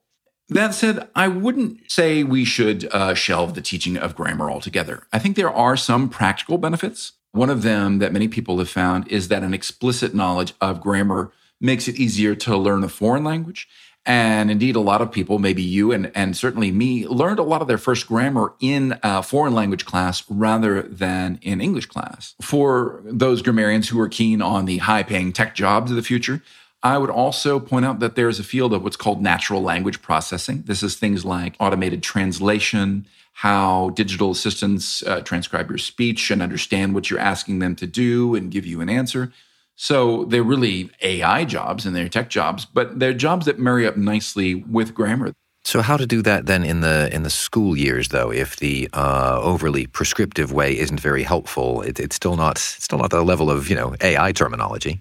That 0.48 0.74
said, 0.74 1.08
I 1.14 1.28
wouldn't 1.28 1.90
say 1.90 2.22
we 2.22 2.44
should 2.44 2.88
uh, 2.92 3.14
shelve 3.14 3.54
the 3.54 3.60
teaching 3.60 3.96
of 3.96 4.14
grammar 4.14 4.50
altogether. 4.50 5.06
I 5.12 5.18
think 5.18 5.36
there 5.36 5.50
are 5.50 5.76
some 5.76 6.08
practical 6.08 6.58
benefits. 6.58 7.12
One 7.36 7.50
of 7.50 7.62
them 7.62 7.98
that 7.98 8.14
many 8.14 8.28
people 8.28 8.58
have 8.60 8.70
found 8.70 9.08
is 9.08 9.28
that 9.28 9.42
an 9.42 9.52
explicit 9.52 10.14
knowledge 10.14 10.54
of 10.58 10.80
grammar 10.80 11.32
makes 11.60 11.86
it 11.86 11.96
easier 11.96 12.34
to 12.34 12.56
learn 12.56 12.82
a 12.82 12.88
foreign 12.88 13.24
language. 13.24 13.68
And 14.06 14.50
indeed, 14.50 14.74
a 14.74 14.80
lot 14.80 15.02
of 15.02 15.12
people, 15.12 15.38
maybe 15.38 15.62
you 15.62 15.92
and, 15.92 16.10
and 16.14 16.34
certainly 16.34 16.72
me, 16.72 17.06
learned 17.06 17.38
a 17.38 17.42
lot 17.42 17.60
of 17.60 17.68
their 17.68 17.76
first 17.76 18.08
grammar 18.08 18.54
in 18.60 18.98
a 19.02 19.22
foreign 19.22 19.52
language 19.52 19.84
class 19.84 20.24
rather 20.30 20.80
than 20.80 21.38
in 21.42 21.60
English 21.60 21.86
class. 21.86 22.34
For 22.40 23.02
those 23.04 23.42
grammarians 23.42 23.90
who 23.90 24.00
are 24.00 24.08
keen 24.08 24.40
on 24.40 24.64
the 24.64 24.78
high 24.78 25.02
paying 25.02 25.34
tech 25.34 25.54
jobs 25.54 25.90
of 25.90 25.96
the 25.96 26.02
future, 26.02 26.42
I 26.82 26.96
would 26.96 27.10
also 27.10 27.60
point 27.60 27.84
out 27.84 27.98
that 27.98 28.14
there's 28.14 28.38
a 28.38 28.44
field 28.44 28.72
of 28.72 28.82
what's 28.82 28.96
called 28.96 29.20
natural 29.20 29.60
language 29.60 30.00
processing. 30.00 30.62
This 30.66 30.82
is 30.82 30.96
things 30.96 31.22
like 31.24 31.54
automated 31.60 32.02
translation, 32.02 33.06
how 33.40 33.90
digital 33.90 34.30
assistants 34.30 35.02
uh, 35.02 35.20
transcribe 35.20 35.68
your 35.68 35.76
speech 35.76 36.30
and 36.30 36.40
understand 36.40 36.94
what 36.94 37.10
you're 37.10 37.20
asking 37.20 37.58
them 37.58 37.76
to 37.76 37.86
do 37.86 38.34
and 38.34 38.50
give 38.50 38.64
you 38.64 38.80
an 38.80 38.88
answer. 38.88 39.30
So 39.74 40.24
they're 40.24 40.42
really 40.42 40.90
AI 41.02 41.44
jobs 41.44 41.84
and 41.84 41.94
they're 41.94 42.08
tech 42.08 42.30
jobs, 42.30 42.64
but 42.64 42.98
they're 42.98 43.12
jobs 43.12 43.44
that 43.44 43.58
marry 43.58 43.86
up 43.86 43.98
nicely 43.98 44.54
with 44.54 44.94
grammar. 44.94 45.34
So 45.64 45.82
how 45.82 45.98
to 45.98 46.06
do 46.06 46.22
that 46.22 46.46
then 46.46 46.64
in 46.64 46.80
the 46.80 47.14
in 47.14 47.24
the 47.24 47.30
school 47.30 47.76
years 47.76 48.08
though? 48.08 48.32
If 48.32 48.56
the 48.56 48.88
uh, 48.94 49.38
overly 49.42 49.86
prescriptive 49.86 50.50
way 50.50 50.78
isn't 50.78 51.00
very 51.00 51.22
helpful, 51.22 51.82
it, 51.82 52.00
it's 52.00 52.16
still 52.16 52.36
not 52.36 52.52
it's 52.52 52.84
still 52.84 52.98
not 52.98 53.10
the 53.10 53.22
level 53.22 53.50
of 53.50 53.68
you 53.68 53.76
know 53.76 53.94
AI 54.00 54.32
terminology. 54.32 55.00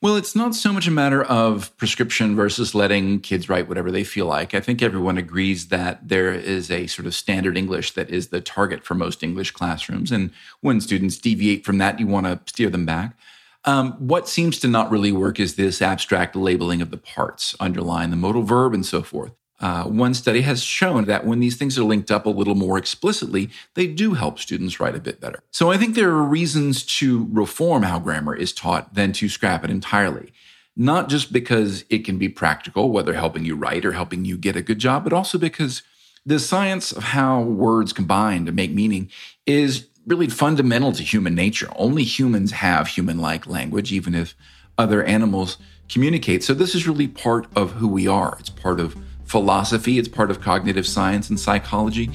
Well, 0.00 0.14
it's 0.14 0.36
not 0.36 0.54
so 0.54 0.72
much 0.72 0.86
a 0.86 0.92
matter 0.92 1.24
of 1.24 1.76
prescription 1.76 2.36
versus 2.36 2.72
letting 2.72 3.18
kids 3.18 3.48
write 3.48 3.66
whatever 3.66 3.90
they 3.90 4.04
feel 4.04 4.26
like. 4.26 4.54
I 4.54 4.60
think 4.60 4.80
everyone 4.80 5.18
agrees 5.18 5.68
that 5.68 6.06
there 6.06 6.32
is 6.32 6.70
a 6.70 6.86
sort 6.86 7.06
of 7.06 7.16
standard 7.16 7.56
English 7.56 7.94
that 7.94 8.08
is 8.08 8.28
the 8.28 8.40
target 8.40 8.84
for 8.84 8.94
most 8.94 9.24
English 9.24 9.50
classrooms. 9.50 10.12
And 10.12 10.30
when 10.60 10.80
students 10.80 11.18
deviate 11.18 11.64
from 11.64 11.78
that, 11.78 11.98
you 11.98 12.06
want 12.06 12.26
to 12.26 12.40
steer 12.46 12.70
them 12.70 12.86
back. 12.86 13.18
Um, 13.64 13.94
what 13.94 14.28
seems 14.28 14.60
to 14.60 14.68
not 14.68 14.88
really 14.88 15.10
work 15.10 15.40
is 15.40 15.56
this 15.56 15.82
abstract 15.82 16.36
labeling 16.36 16.80
of 16.80 16.92
the 16.92 16.96
parts, 16.96 17.56
underline 17.58 18.10
the 18.10 18.16
modal 18.16 18.44
verb, 18.44 18.74
and 18.74 18.86
so 18.86 19.02
forth. 19.02 19.32
Uh, 19.60 19.84
one 19.84 20.14
study 20.14 20.42
has 20.42 20.62
shown 20.62 21.06
that 21.06 21.26
when 21.26 21.40
these 21.40 21.56
things 21.56 21.76
are 21.76 21.82
linked 21.84 22.10
up 22.10 22.26
a 22.26 22.30
little 22.30 22.54
more 22.54 22.78
explicitly, 22.78 23.50
they 23.74 23.86
do 23.88 24.14
help 24.14 24.38
students 24.38 24.78
write 24.78 24.94
a 24.94 25.00
bit 25.00 25.20
better. 25.20 25.42
So 25.50 25.72
I 25.72 25.76
think 25.76 25.94
there 25.94 26.10
are 26.10 26.22
reasons 26.22 26.84
to 26.98 27.26
reform 27.32 27.82
how 27.82 27.98
grammar 27.98 28.36
is 28.36 28.52
taught 28.52 28.94
than 28.94 29.12
to 29.14 29.28
scrap 29.28 29.64
it 29.64 29.70
entirely. 29.70 30.32
not 30.78 31.08
just 31.08 31.32
because 31.32 31.84
it 31.90 32.04
can 32.04 32.18
be 32.18 32.28
practical, 32.28 32.90
whether 32.92 33.12
helping 33.12 33.44
you 33.44 33.56
write 33.56 33.84
or 33.84 33.92
helping 33.92 34.24
you 34.24 34.38
get 34.38 34.54
a 34.54 34.62
good 34.62 34.78
job, 34.78 35.02
but 35.02 35.12
also 35.12 35.36
because 35.36 35.82
the 36.24 36.38
science 36.38 36.92
of 36.92 37.02
how 37.02 37.42
words 37.42 37.92
combine 37.92 38.46
to 38.46 38.52
make 38.52 38.70
meaning 38.70 39.10
is 39.44 39.88
really 40.06 40.28
fundamental 40.28 40.92
to 40.92 41.02
human 41.02 41.34
nature. 41.34 41.68
Only 41.74 42.04
humans 42.04 42.52
have 42.52 42.86
human 42.86 43.18
like 43.18 43.44
language, 43.46 43.92
even 43.92 44.14
if 44.14 44.36
other 44.78 45.02
animals 45.02 45.58
communicate. 45.88 46.44
So, 46.44 46.54
this 46.54 46.76
is 46.76 46.86
really 46.86 47.08
part 47.08 47.48
of 47.56 47.72
who 47.72 47.88
we 47.88 48.06
are. 48.06 48.36
It's 48.38 48.48
part 48.48 48.78
of 48.78 48.96
philosophy, 49.28 49.98
it's 49.98 50.08
part 50.08 50.30
of 50.30 50.40
cognitive 50.40 50.86
science 50.86 51.28
and 51.28 51.38
psychology. 51.38 52.10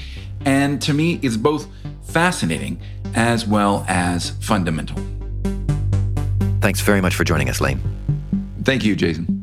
And 0.46 0.82
to 0.82 0.94
me, 0.94 1.20
it's 1.22 1.38
both 1.38 1.68
fascinating 2.04 2.82
as 3.16 3.48
well 3.48 3.86
as 3.88 4.32
fundamental. 4.42 4.98
Thanks 6.60 6.82
very 6.82 7.02
much 7.02 7.16
for 7.16 7.24
joining 7.24 7.50
us, 7.50 7.62
Lane. 7.62 7.80
Thank 8.64 8.84
you, 8.84 8.96
Jason. 8.96 9.40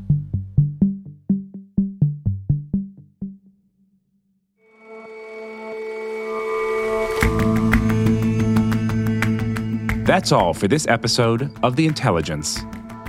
That's 10.04 10.32
all 10.32 10.54
for 10.54 10.66
this 10.66 10.88
episode 10.88 11.56
of 11.62 11.76
The 11.76 11.86
Intelligence. 11.86 12.58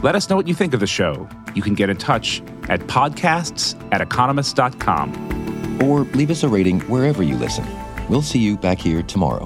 Let 0.04 0.16
us 0.16 0.32
know 0.32 0.36
what 0.36 0.48
you 0.48 0.56
think 0.56 0.74
of 0.74 0.80
the 0.80 0.88
show. 0.88 1.30
You 1.54 1.62
can 1.62 1.76
get 1.76 1.92
in 1.92 1.98
touch 1.98 2.42
at 2.70 2.80
podcasts 2.82 3.78
at 3.92 4.02
economist.com. 4.02 5.80
Or 5.84 6.02
leave 6.16 6.32
us 6.32 6.42
a 6.42 6.50
rating 6.50 6.80
wherever 6.82 7.22
you 7.22 7.36
listen. 7.36 7.66
We'll 8.10 8.24
see 8.24 8.40
you 8.40 8.58
back 8.58 8.80
here 8.80 9.04
tomorrow. 9.04 9.46